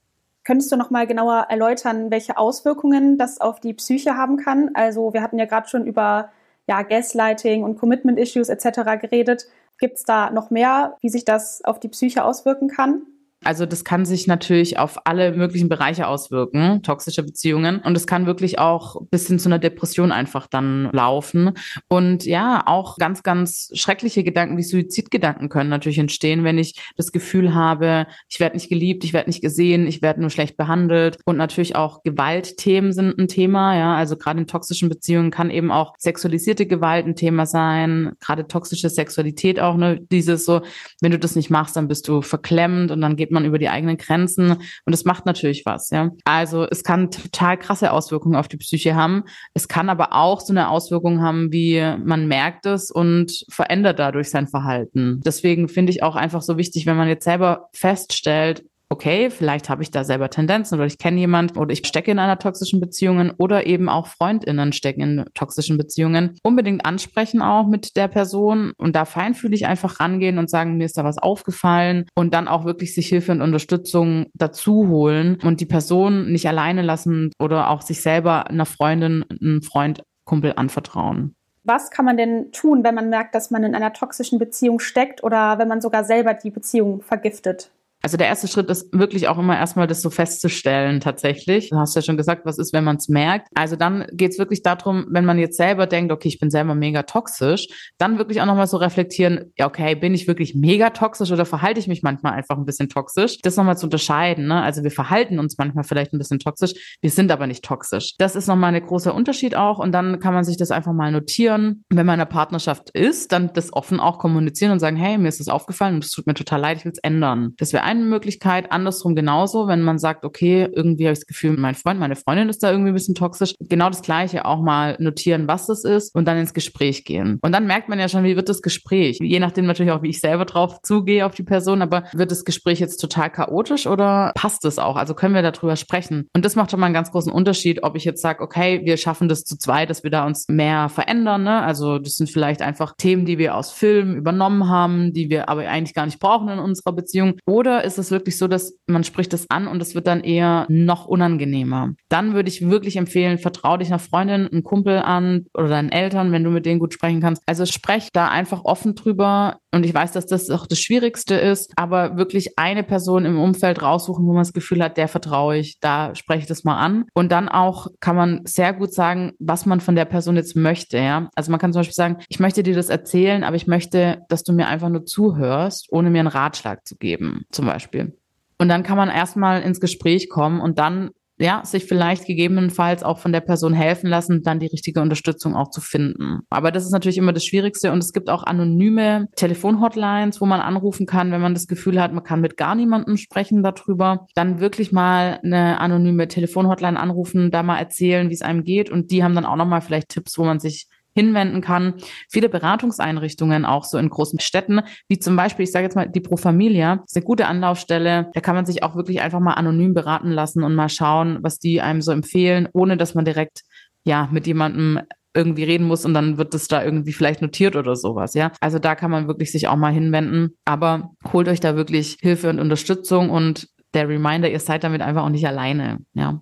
Könntest 0.45 0.73
du 0.73 0.76
noch 0.76 0.90
mal 0.90 1.07
genauer 1.07 1.47
erläutern, 1.50 2.11
welche 2.11 2.38
Auswirkungen 2.38 3.19
das 3.19 3.40
auf 3.40 3.61
die 3.61 3.75
Psyche 3.75 4.16
haben 4.16 4.38
kann? 4.38 4.71
Also 4.75 5.12
wir 5.12 5.23
hatten 5.23 5.38
ja 5.38 5.45
gerade 5.45 5.69
schon 5.69 5.87
über 5.87 6.30
ja, 6.66 6.83
Gaslighting 6.83 7.62
und 7.62 7.78
Commitment 7.78 8.19
Issues 8.19 8.49
etc. 8.49 9.00
geredet. 9.00 9.47
Gibt 9.80 9.96
es 9.96 10.04
da 10.04 10.30
noch 10.30 10.50
mehr, 10.50 10.96
wie 11.00 11.08
sich 11.08 11.25
das 11.25 11.64
auf 11.64 11.80
die 11.80 11.88
Psyche 11.88 12.25
auswirken 12.25 12.68
kann? 12.68 13.02
Also 13.42 13.64
das 13.64 13.85
kann 13.85 14.04
sich 14.04 14.26
natürlich 14.26 14.78
auf 14.78 15.06
alle 15.06 15.32
möglichen 15.32 15.68
Bereiche 15.68 16.06
auswirken, 16.06 16.82
toxische 16.82 17.23
Beziehungen. 17.23 17.80
Und 17.80 17.97
es 17.97 18.06
kann 18.06 18.26
wirklich 18.26 18.59
auch 18.59 19.00
bis 19.11 19.26
hin 19.28 19.38
zu 19.38 19.49
einer 19.49 19.59
Depression 19.59 20.12
einfach 20.12 20.47
dann 20.47 20.90
laufen. 20.92 21.52
Und 21.88 22.26
ja, 22.26 22.62
auch 22.66 22.99
ganz, 22.99 23.23
ganz 23.23 23.70
schreckliche 23.73 24.25
Gedanken 24.25 24.59
wie 24.59 24.62
Suizidgedanken 24.62 25.49
können 25.49 25.70
natürlich 25.70 25.99
entstehen, 25.99 26.44
wenn 26.44 26.59
ich 26.59 26.75
das 26.97 27.12
Gefühl 27.12 27.54
habe, 27.54 28.06
ich 28.28 28.40
werde 28.40 28.56
nicht 28.56 28.68
geliebt, 28.68 29.04
ich 29.04 29.14
werde 29.14 29.30
nicht 29.30 29.40
gesehen, 29.40 29.87
ich 29.87 30.02
werde 30.02 30.20
nur 30.20 30.30
schlecht 30.30 30.59
behandelt. 30.59 31.18
Und 31.25 31.38
natürlich 31.38 31.76
auch 31.76 32.02
Gewaltthemen 32.02 32.92
sind 32.92 33.18
ein 33.18 33.28
Thema. 33.28 33.75
Ja, 33.76 33.94
also 33.94 34.16
gerade 34.16 34.40
in 34.40 34.47
toxischen 34.47 34.90
Beziehungen 34.90 35.30
kann 35.30 35.50
eben 35.50 35.70
auch 35.70 35.94
sexualisierte 35.99 36.66
Gewalt 36.66 37.06
ein 37.06 37.16
Thema 37.16 37.47
sein. 37.47 38.12
Gerade 38.20 38.47
toxische 38.47 38.90
Sexualität 38.90 39.61
auch, 39.61 39.76
ne, 39.76 39.99
dieses 40.12 40.44
so, 40.44 40.61
wenn 41.00 41.12
du 41.12 41.18
das 41.18 41.37
nicht 41.37 41.49
machst, 41.49 41.76
dann 41.76 41.88
bist 41.88 42.06
du 42.06 42.20
verklemmt 42.20 42.90
und 42.90 43.00
dann 43.00 43.16
geht 43.16 43.29
geht 43.30 43.34
man 43.34 43.44
über 43.44 43.58
die 43.58 43.68
eigenen 43.68 43.96
Grenzen 43.96 44.56
und 44.84 44.92
es 44.92 45.04
macht 45.04 45.25
natürlich 45.25 45.62
was, 45.64 45.90
ja. 45.90 46.10
Also 46.25 46.66
es 46.68 46.82
kann 46.82 47.12
total 47.12 47.56
krasse 47.56 47.92
Auswirkungen 47.92 48.34
auf 48.34 48.49
die 48.49 48.56
Psyche 48.56 48.96
haben. 48.96 49.22
Es 49.54 49.68
kann 49.68 49.88
aber 49.88 50.12
auch 50.14 50.40
so 50.40 50.52
eine 50.52 50.68
Auswirkung 50.68 51.22
haben, 51.22 51.52
wie 51.52 51.80
man 52.04 52.26
merkt 52.26 52.66
es 52.66 52.90
und 52.90 53.44
verändert 53.49 54.00
dadurch 54.00 54.30
sein 54.30 54.49
Verhalten. 54.49 55.20
Deswegen 55.25 55.68
finde 55.68 55.92
ich 55.92 56.02
auch 56.02 56.16
einfach 56.16 56.42
so 56.42 56.58
wichtig, 56.58 56.87
wenn 56.87 56.96
man 56.96 57.06
jetzt 57.06 57.25
selber 57.25 57.68
feststellt, 57.72 58.64
okay, 58.90 59.30
vielleicht 59.30 59.70
habe 59.70 59.82
ich 59.82 59.90
da 59.90 60.04
selber 60.04 60.28
Tendenzen 60.30 60.75
oder 60.76 60.87
ich 60.87 60.99
kenne 60.99 61.20
jemand 61.20 61.56
oder 61.56 61.73
ich 61.73 61.87
stecke 61.87 62.11
in 62.11 62.18
einer 62.18 62.38
toxischen 62.38 62.80
Beziehung 62.80 63.32
oder 63.38 63.66
eben 63.66 63.88
auch 63.88 64.09
Freundinnen 64.09 64.73
stecken 64.73 65.00
in 65.00 65.25
toxischen 65.35 65.78
Beziehungen. 65.78 66.37
Unbedingt 66.42 66.85
ansprechen 66.85 67.40
auch 67.40 67.66
mit 67.66 67.97
der 67.97 68.09
Person 68.09 68.73
und 68.76 68.97
da 68.97 69.04
feinfühlig 69.04 69.66
einfach 69.66 70.00
rangehen 70.00 70.38
und 70.38 70.50
sagen, 70.50 70.76
mir 70.76 70.85
ist 70.85 70.99
da 70.99 71.04
was 71.04 71.18
aufgefallen 71.18 72.06
und 72.14 72.35
dann 72.35 72.49
auch 72.49 72.64
wirklich 72.64 72.94
sich 72.94 73.09
Hilfe 73.09 73.32
und 73.32 73.42
Unterstützung 73.42 74.26
dazu 74.35 74.88
holen 74.88 75.38
und 75.42 75.61
die 75.61 75.66
Person 75.66 76.30
nicht 76.32 76.49
alleine 76.49 76.82
lassen 76.82 77.30
oder 77.38 77.70
auch 77.70 77.82
sich 77.82 78.02
selber 78.02 78.49
einer 78.49 78.66
Freundin, 78.66 79.25
einem 79.40 79.62
Freund, 79.62 80.02
Kumpel 80.25 80.52
anvertrauen. 80.56 81.35
Was 81.64 81.90
kann 81.90 82.04
man 82.04 82.16
denn 82.16 82.52
tun, 82.52 82.85
wenn 82.85 82.94
man 82.94 83.11
merkt, 83.11 83.35
dass 83.35 83.50
man 83.50 83.64
in 83.64 83.75
einer 83.75 83.92
toxischen 83.92 84.38
Beziehung 84.38 84.80
steckt 84.80 85.23
oder 85.23 85.59
wenn 85.59 85.68
man 85.68 85.80
sogar 85.80 86.04
selber 86.04 86.35
die 86.35 86.50
Beziehung 86.50 87.02
vergiftet? 87.02 87.70
Also 88.02 88.16
der 88.16 88.28
erste 88.28 88.49
Schritt 88.49 88.71
ist 88.71 88.92
wirklich 88.92 89.28
auch 89.28 89.38
immer 89.38 89.57
erstmal 89.57 89.87
das 89.87 90.02
so 90.02 90.11
festzustellen 90.11 91.00
tatsächlich. 91.00 91.71
Du 91.71 91.76
hast 91.76 91.95
ja 91.95 92.02
schon 92.02 92.16
gesagt, 92.16 92.47
was 92.47 92.59
ist, 92.59 92.73
wenn 92.73 92.85
man 92.85 92.97
es 92.97 93.09
merkt. 93.09 93.49
Also 93.54 93.76
dann 93.76 94.07
geht 94.12 94.33
es 94.33 94.38
wirklich 94.38 94.62
darum, 94.62 95.07
wenn 95.11 95.25
man 95.25 95.38
jetzt 95.38 95.57
selber 95.57 95.87
denkt, 95.87 96.12
okay, 96.12 96.28
ich 96.28 96.40
bin 96.40 96.50
selber 96.50 96.75
mega 96.75 97.02
toxisch, 97.02 97.92
dann 97.99 98.19
wirklich 98.19 98.40
auch 98.40 98.47
nochmal 98.47 98.66
so 98.66 98.78
reflektieren, 98.78 99.52
ja, 99.59 99.66
okay, 99.66 99.95
bin 99.95 100.14
ich 100.14 100.26
wirklich 100.26 100.54
mega 100.54 100.90
toxisch 100.90 101.30
oder 101.30 101.45
verhalte 101.45 101.80
ich 101.80 101.88
mich 101.88 102.02
manchmal 102.02 102.33
einfach 102.33 102.57
ein 102.57 102.64
bisschen 102.64 102.88
toxisch? 102.88 103.38
Das 103.42 103.57
nochmal 103.57 103.76
zu 103.76 103.87
unterscheiden. 103.87 104.47
Ne? 104.47 104.62
Also 104.62 104.83
wir 104.83 104.90
verhalten 104.90 105.38
uns 105.38 105.59
manchmal 105.59 105.85
vielleicht 105.85 106.12
ein 106.12 106.19
bisschen 106.19 106.38
toxisch, 106.38 106.97
wir 107.00 107.11
sind 107.11 107.30
aber 107.30 107.47
nicht 107.47 107.64
toxisch. 107.64 108.14
Das 108.19 108.35
ist 108.35 108.47
nochmal 108.47 108.75
ein 108.75 108.87
großer 108.87 109.14
Unterschied 109.14 109.57
auch 109.57 109.78
und 109.78 109.92
dann 109.92 110.21
kann 110.21 110.33
man 110.33 110.45
sich 110.45 110.57
das 110.57 110.71
einfach 110.71 110.92
mal 110.92 111.12
notieren. 111.12 111.85
Wenn 111.90 112.07
man 112.07 112.14
in 112.14 112.21
einer 112.21 112.26
Partnerschaft 112.26 112.90
ist, 112.90 113.33
dann 113.33 113.52
das 113.52 113.73
offen 113.73 114.00
auch 114.00 114.19
kommunizieren 114.19 114.73
und 114.73 114.78
sagen, 114.78 114.97
hey, 114.97 115.19
mir 115.19 115.28
ist 115.28 115.40
das 115.40 115.49
aufgefallen 115.49 115.97
und 115.97 116.04
es 116.04 116.11
tut 116.11 116.26
mir 116.26 116.35
total 116.35 116.61
leid, 116.61 116.78
ich 116.78 116.85
will 116.85 116.92
es 116.92 116.99
ändern. 116.99 117.54
Das 117.59 117.73
wäre 117.73 117.89
eine 117.90 118.04
Möglichkeit. 118.04 118.73
Andersrum 118.73 119.14
genauso, 119.14 119.66
wenn 119.66 119.82
man 119.82 119.99
sagt, 119.99 120.25
okay, 120.25 120.68
irgendwie 120.73 121.04
habe 121.04 121.12
ich 121.12 121.20
das 121.20 121.26
Gefühl, 121.26 121.56
mein 121.56 121.75
Freund, 121.75 122.00
meine 122.00 122.16
Freundin 122.16 122.49
ist 122.49 122.62
da 122.62 122.70
irgendwie 122.70 122.90
ein 122.90 122.94
bisschen 122.94 123.14
toxisch. 123.14 123.54
Genau 123.61 123.88
das 123.88 124.02
Gleiche 124.02 124.44
auch 124.44 124.61
mal 124.61 124.97
notieren, 124.99 125.49
was 125.49 125.66
das 125.66 125.85
ist 125.85 126.14
und 126.14 126.26
dann 126.26 126.38
ins 126.38 126.54
Gespräch 126.54 127.04
gehen. 127.04 127.38
Und 127.42 127.52
dann 127.52 127.66
merkt 127.66 127.88
man 127.88 127.99
ja 127.99 128.09
schon, 128.09 128.25
wie 128.25 128.37
wird 128.37 128.49
das 128.49 128.62
Gespräch? 128.62 129.18
Je 129.20 129.40
nachdem 129.40 129.66
natürlich 129.66 129.92
auch, 129.92 130.02
wie 130.02 130.11
ich 130.11 130.20
selber 130.20 130.44
drauf 130.44 130.80
zugehe 130.82 131.26
auf 131.26 131.35
die 131.35 131.42
Person, 131.42 131.82
aber 131.82 132.04
wird 132.12 132.30
das 132.30 132.44
Gespräch 132.44 132.80
jetzt 132.80 132.99
total 132.99 133.30
chaotisch 133.30 133.87
oder 133.87 134.32
passt 134.35 134.64
es 134.64 134.78
auch? 134.78 134.97
Also 134.97 135.14
können 135.14 135.35
wir 135.35 135.42
darüber 135.42 135.76
sprechen? 135.76 136.28
Und 136.35 136.44
das 136.44 136.56
macht 136.56 136.70
schon 136.70 136.80
mal 136.80 136.87
einen 136.87 136.94
ganz 136.94 137.11
großen 137.11 137.32
Unterschied, 137.32 137.82
ob 137.82 137.97
ich 137.97 138.04
jetzt 138.04 138.23
sage, 138.23 138.42
okay, 138.42 138.80
wir 138.85 138.97
schaffen 138.97 139.28
das 139.28 139.44
zu 139.44 139.56
zweit, 139.56 139.90
dass 139.90 140.02
wir 140.02 140.11
da 140.11 140.26
uns 140.26 140.47
mehr 140.49 140.88
verändern. 140.88 141.42
Ne? 141.42 141.62
Also 141.62 141.99
das 141.99 142.14
sind 142.14 142.30
vielleicht 142.30 142.62
einfach 142.62 142.94
Themen, 142.97 143.26
die 143.26 143.38
wir 143.38 143.56
aus 143.56 143.73
Filmen 143.73 144.16
übernommen 144.16 144.68
haben, 144.68 145.12
die 145.12 145.30
wir 145.30 145.49
aber 145.49 145.68
eigentlich 145.68 145.94
gar 145.94 146.06
nicht 146.06 146.20
brauchen 146.20 146.49
in 146.49 146.59
unserer 146.59 146.92
Beziehung. 146.92 147.35
Oder 147.47 147.79
ist 147.84 147.99
es 147.99 148.10
wirklich 148.10 148.37
so, 148.38 148.49
dass 148.49 148.78
man 148.87 149.04
spricht 149.04 149.32
es 149.32 149.49
an 149.49 149.66
und 149.66 149.80
es 149.80 149.94
wird 149.94 150.06
dann 150.06 150.20
eher 150.20 150.66
noch 150.68 151.06
unangenehmer. 151.06 151.94
Dann 152.08 152.34
würde 152.34 152.49
ich 152.49 152.69
wirklich 152.69 152.97
empfehlen, 152.97 153.38
vertrau 153.38 153.76
dich 153.76 153.88
einer 153.88 153.99
Freundin, 153.99 154.49
einem 154.49 154.64
Kumpel 154.64 154.99
an 154.99 155.47
oder 155.54 155.69
deinen 155.69 155.93
Eltern, 155.93 156.32
wenn 156.32 156.45
du 156.45 156.50
mit 156.50 156.66
denen 156.66 156.80
gut 156.80 156.95
sprechen 156.95 157.21
kannst. 157.21 157.43
Also 157.47 157.66
sprech 157.66 158.08
da 158.12 158.28
einfach 158.28 158.64
offen 158.64 158.95
drüber. 158.95 159.59
Und 159.73 159.85
ich 159.85 159.95
weiß, 159.95 160.13
dass 160.13 160.26
das 160.26 160.50
auch 160.50 160.67
das 160.67 160.80
Schwierigste 160.80 161.35
ist, 161.35 161.73
aber 161.76 162.17
wirklich 162.17 162.59
eine 162.59 162.83
Person 162.83 163.25
im 163.25 163.39
Umfeld 163.39 163.83
raussuchen, 163.83 164.26
wo 164.26 164.33
man 164.33 164.43
das 164.43 164.52
Gefühl 164.52 164.83
hat, 164.83 164.97
der 164.97 165.06
vertraue 165.06 165.59
ich, 165.59 165.78
da 165.80 166.15
spreche 166.15 166.41
ich 166.41 166.47
das 166.47 166.65
mal 166.65 166.76
an. 166.76 167.04
Und 167.15 167.30
dann 167.30 167.49
auch 167.49 167.87
kann 168.00 168.17
man 168.17 168.41
sehr 168.45 168.73
gut 168.73 168.93
sagen, 168.93 169.33
was 169.39 169.67
man 169.67 169.80
von 169.80 169.95
der 169.95 170.06
Person 170.06 170.37
jetzt 170.37 170.56
möchte. 170.56 170.99
Ja? 170.99 171.30
Also 171.37 171.50
man 171.50 171.61
kann 171.61 171.73
zum 171.73 171.80
Beispiel 171.80 171.95
sagen, 171.95 172.17
ich 172.28 172.41
möchte 172.41 172.63
dir 172.63 172.75
das 172.75 172.89
erzählen, 172.89 173.45
aber 173.45 173.56
ich 173.56 173.69
möchte, 173.69 174.23
dass 174.28 174.43
du 174.43 174.52
mir 174.52 174.67
einfach 174.67 174.89
nur 174.89 175.06
zuhörst, 175.06 175.87
ohne 175.91 176.11
mir 176.11 176.21
einen 176.21 176.28
Ratschlag 176.28 176.87
zu 176.87 176.97
geben, 176.97 177.45
zum 177.50 177.67
Beispiel. 177.67 178.17
Und 178.59 178.69
dann 178.69 178.83
kann 178.83 178.97
man 178.97 179.09
erstmal 179.09 179.63
ins 179.63 179.80
Gespräch 179.80 180.28
kommen 180.28 180.61
und 180.61 180.78
dann 180.78 181.11
ja, 181.41 181.63
sich 181.65 181.87
vielleicht 181.87 182.26
gegebenenfalls 182.26 183.03
auch 183.03 183.19
von 183.19 183.33
der 183.33 183.41
Person 183.41 183.73
helfen 183.73 184.09
lassen, 184.09 184.43
dann 184.43 184.61
die 184.61 184.67
richtige 184.67 185.00
Unterstützung 185.00 185.57
auch 185.57 185.71
zu 185.71 185.81
finden. 185.81 186.41
Aber 186.50 186.71
das 186.71 186.85
ist 186.85 186.93
natürlich 186.93 187.17
immer 187.17 187.33
das 187.33 187.47
Schwierigste 187.47 187.93
und 187.93 187.99
es 187.99 188.13
gibt 188.13 188.29
auch 188.29 188.43
anonyme 188.43 189.26
Telefonhotlines, 189.37 190.41
wo 190.43 190.47
man 190.47 190.61
anrufen 190.61 191.07
kann, 191.07 191.33
wenn 191.33 191.41
man 191.41 191.55
das 191.55 191.67
Gefühl 191.67 192.00
hat, 192.00 192.13
man 192.13 192.25
kann 192.25 192.43
mit 192.43 192.59
gar 192.59 192.75
niemandem 192.75 193.17
sprechen 193.17 193.63
darüber. 193.63 194.26
Dann 194.35 194.61
wirklich 194.61 194.93
mal 194.93 195.41
eine 195.43 195.81
anonyme 195.81 196.29
Telefonhotline 196.29 197.00
anrufen, 197.00 197.50
da 197.50 197.63
mal 197.63 197.79
erzählen, 197.79 198.29
wie 198.29 198.35
es 198.35 198.43
einem 198.43 198.63
geht 198.63 198.91
und 198.91 199.11
die 199.11 199.25
haben 199.25 199.35
dann 199.35 199.47
auch 199.47 199.57
nochmal 199.57 199.81
vielleicht 199.81 200.11
Tipps, 200.11 200.37
wo 200.37 200.45
man 200.45 200.61
sich 200.61 200.89
hinwenden 201.21 201.61
kann. 201.61 201.95
Viele 202.28 202.49
Beratungseinrichtungen 202.49 203.65
auch 203.65 203.85
so 203.85 203.99
in 203.99 204.09
großen 204.09 204.41
Städten, 204.41 204.80
wie 205.09 205.19
zum 205.19 205.37
Beispiel, 205.37 205.65
ich 205.65 205.73
sage 205.73 205.85
jetzt 205.85 205.95
mal, 205.95 206.09
die 206.09 206.21
Pro 206.21 206.37
Familia, 206.37 207.02
ist 207.06 207.17
eine 207.17 207.25
gute 207.25 207.47
Anlaufstelle. 207.47 208.30
Da 208.33 208.41
kann 208.41 208.54
man 208.54 208.67
sich 208.67 208.83
auch 208.83 208.97
wirklich 208.97 209.21
einfach 209.21 209.41
mal 209.41 209.54
anonym 209.54 209.95
beraten 209.95 210.30
lassen 210.30 210.63
und 210.63 210.75
mal 210.75 210.89
schauen, 210.89 211.39
was 211.43 211.59
die 211.59 211.80
einem 211.80 212.02
so 212.02 212.13
empfehlen, 212.13 212.69
ohne 212.73 212.97
dass 212.97 213.15
man 213.15 213.25
direkt 213.25 213.63
ja 214.04 214.28
mit 214.33 214.47
jemandem 214.47 215.00
irgendwie 215.35 215.65
reden 215.65 215.87
muss 215.87 216.04
und 216.04 216.15
dann 216.15 216.39
wird 216.39 216.54
das 216.54 216.67
da 216.67 216.83
irgendwie 216.85 217.13
vielleicht 217.13 217.41
notiert 217.41 217.76
oder 217.76 217.95
sowas, 217.95 218.35
ja. 218.35 218.50
Also 218.61 218.78
da 218.78 218.95
kann 218.95 219.11
man 219.11 219.28
wirklich 219.28 219.52
sich 219.52 219.69
auch 219.69 219.76
mal 219.76 219.93
hinwenden, 219.93 220.56
aber 220.65 221.11
holt 221.33 221.49
euch 221.49 221.61
da 221.61 221.76
wirklich 221.76 222.17
Hilfe 222.21 222.50
und 222.50 222.59
Unterstützung 222.59 223.30
und 223.30 223.69
der 223.95 224.09
Reminder, 224.09 224.50
ihr 224.50 224.61
seid 224.61 224.83
damit 224.85 225.02
einfach 225.02 225.23
auch 225.23 225.28
nicht 225.28 225.47
alleine, 225.47 225.99
ja. 226.15 226.41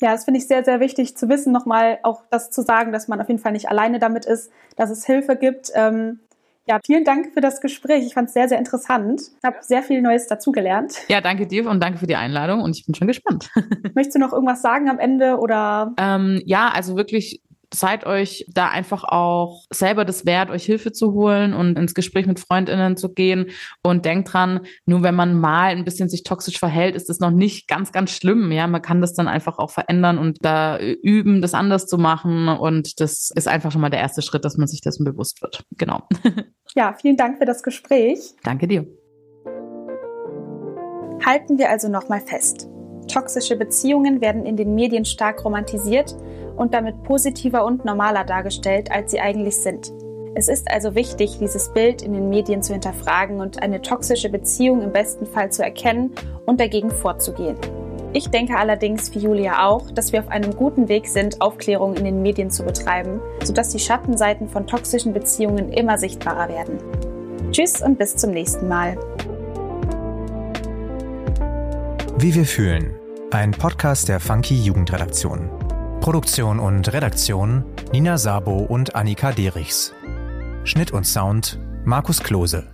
Ja, 0.00 0.12
das 0.12 0.24
finde 0.24 0.38
ich 0.38 0.46
sehr, 0.46 0.64
sehr 0.64 0.80
wichtig 0.80 1.16
zu 1.16 1.28
wissen, 1.28 1.52
nochmal 1.52 1.98
auch 2.02 2.22
das 2.30 2.50
zu 2.50 2.62
sagen, 2.62 2.92
dass 2.92 3.08
man 3.08 3.20
auf 3.20 3.28
jeden 3.28 3.40
Fall 3.40 3.52
nicht 3.52 3.68
alleine 3.68 3.98
damit 3.98 4.24
ist, 4.26 4.50
dass 4.76 4.90
es 4.90 5.04
Hilfe 5.04 5.36
gibt. 5.36 5.70
Ähm, 5.74 6.20
ja, 6.68 6.78
vielen 6.84 7.04
Dank 7.04 7.32
für 7.32 7.40
das 7.40 7.62
Gespräch. 7.62 8.04
Ich 8.04 8.12
fand 8.12 8.28
es 8.28 8.34
sehr, 8.34 8.46
sehr 8.46 8.58
interessant. 8.58 9.22
Ich 9.38 9.44
habe 9.44 9.56
sehr 9.62 9.82
viel 9.82 10.02
Neues 10.02 10.26
dazugelernt. 10.26 10.98
Ja, 11.08 11.22
danke 11.22 11.46
dir 11.46 11.68
und 11.68 11.80
danke 11.82 11.98
für 11.98 12.06
die 12.06 12.16
Einladung 12.16 12.60
und 12.60 12.76
ich 12.76 12.84
bin 12.84 12.94
schon 12.94 13.08
gespannt. 13.08 13.50
Möchtest 13.94 14.16
du 14.16 14.18
noch 14.18 14.34
irgendwas 14.34 14.60
sagen 14.60 14.90
am 14.90 14.98
Ende 14.98 15.38
oder? 15.38 15.94
Ähm, 15.98 16.42
ja, 16.44 16.68
also 16.68 16.96
wirklich 16.96 17.40
seid 17.72 18.06
euch 18.06 18.46
da 18.48 18.68
einfach 18.68 19.04
auch 19.04 19.64
selber 19.70 20.04
das 20.04 20.26
wert, 20.26 20.50
euch 20.50 20.64
Hilfe 20.64 20.92
zu 20.92 21.12
holen 21.12 21.52
und 21.52 21.78
ins 21.78 21.94
Gespräch 21.94 22.26
mit 22.26 22.40
Freundinnen 22.40 22.96
zu 22.96 23.12
gehen. 23.12 23.46
Und 23.82 24.04
denkt 24.04 24.32
dran, 24.32 24.60
nur 24.86 25.02
wenn 25.02 25.14
man 25.14 25.38
mal 25.38 25.76
ein 25.76 25.84
bisschen 25.84 26.08
sich 26.08 26.22
toxisch 26.22 26.58
verhält, 26.58 26.96
ist 26.96 27.08
das 27.08 27.20
noch 27.20 27.30
nicht 27.30 27.68
ganz, 27.68 27.92
ganz 27.92 28.10
schlimm. 28.10 28.50
Ja, 28.52 28.66
man 28.66 28.82
kann 28.82 29.00
das 29.00 29.14
dann 29.14 29.28
einfach 29.28 29.58
auch 29.58 29.70
verändern 29.70 30.18
und 30.18 30.38
da 30.42 30.78
üben, 30.78 31.42
das 31.42 31.54
anders 31.54 31.86
zu 31.86 31.98
machen. 31.98 32.48
Und 32.48 33.00
das 33.00 33.30
ist 33.34 33.48
einfach 33.48 33.70
schon 33.72 33.80
mal 33.80 33.90
der 33.90 34.00
erste 34.00 34.22
Schritt, 34.22 34.44
dass 34.44 34.56
man 34.56 34.68
sich 34.68 34.80
dessen 34.80 35.04
bewusst 35.04 35.42
wird. 35.42 35.64
Genau. 35.76 36.02
Ja, 36.74 36.94
vielen 37.00 37.16
Dank 37.16 37.38
für 37.38 37.46
das 37.46 37.62
Gespräch. 37.62 38.34
Danke 38.42 38.68
dir. 38.68 38.86
Halten 41.24 41.58
wir 41.58 41.70
also 41.70 41.88
nochmal 41.88 42.20
fest. 42.20 42.68
Toxische 43.08 43.56
Beziehungen 43.56 44.20
werden 44.20 44.44
in 44.44 44.56
den 44.56 44.74
Medien 44.74 45.04
stark 45.04 45.44
romantisiert 45.44 46.14
und 46.58 46.74
damit 46.74 47.02
positiver 47.04 47.64
und 47.64 47.84
normaler 47.84 48.24
dargestellt, 48.24 48.90
als 48.92 49.12
sie 49.12 49.20
eigentlich 49.20 49.56
sind. 49.56 49.92
Es 50.34 50.48
ist 50.48 50.70
also 50.70 50.94
wichtig, 50.94 51.38
dieses 51.40 51.72
Bild 51.72 52.02
in 52.02 52.12
den 52.12 52.28
Medien 52.28 52.62
zu 52.62 52.72
hinterfragen 52.72 53.40
und 53.40 53.62
eine 53.62 53.82
toxische 53.82 54.28
Beziehung 54.28 54.82
im 54.82 54.92
besten 54.92 55.26
Fall 55.26 55.50
zu 55.50 55.64
erkennen 55.64 56.12
und 56.46 56.60
dagegen 56.60 56.90
vorzugehen. 56.90 57.56
Ich 58.12 58.30
denke 58.30 58.56
allerdings 58.56 59.14
wie 59.14 59.18
Julia 59.18 59.66
auch, 59.66 59.90
dass 59.90 60.12
wir 60.12 60.20
auf 60.20 60.28
einem 60.28 60.56
guten 60.56 60.88
Weg 60.88 61.08
sind, 61.08 61.40
Aufklärung 61.40 61.94
in 61.94 62.04
den 62.04 62.22
Medien 62.22 62.50
zu 62.50 62.62
betreiben, 62.64 63.20
sodass 63.42 63.70
die 63.70 63.78
Schattenseiten 63.78 64.48
von 64.48 64.66
toxischen 64.66 65.12
Beziehungen 65.12 65.72
immer 65.72 65.98
sichtbarer 65.98 66.48
werden. 66.48 66.78
Tschüss 67.50 67.82
und 67.82 67.98
bis 67.98 68.16
zum 68.16 68.30
nächsten 68.30 68.68
Mal. 68.68 68.96
Wie 72.18 72.34
wir 72.34 72.44
fühlen 72.44 72.94
Ein 73.30 73.50
Podcast 73.50 74.08
der 74.08 74.20
Funky 74.20 74.54
Jugendredaktion. 74.54 75.57
Produktion 76.00 76.58
und 76.60 76.90
Redaktion 76.92 77.64
Nina 77.92 78.18
Sabo 78.18 78.58
und 78.58 78.94
Annika 78.94 79.32
Derichs. 79.32 79.92
Schnitt 80.64 80.92
und 80.92 81.04
Sound 81.04 81.58
Markus 81.84 82.20
Klose. 82.20 82.66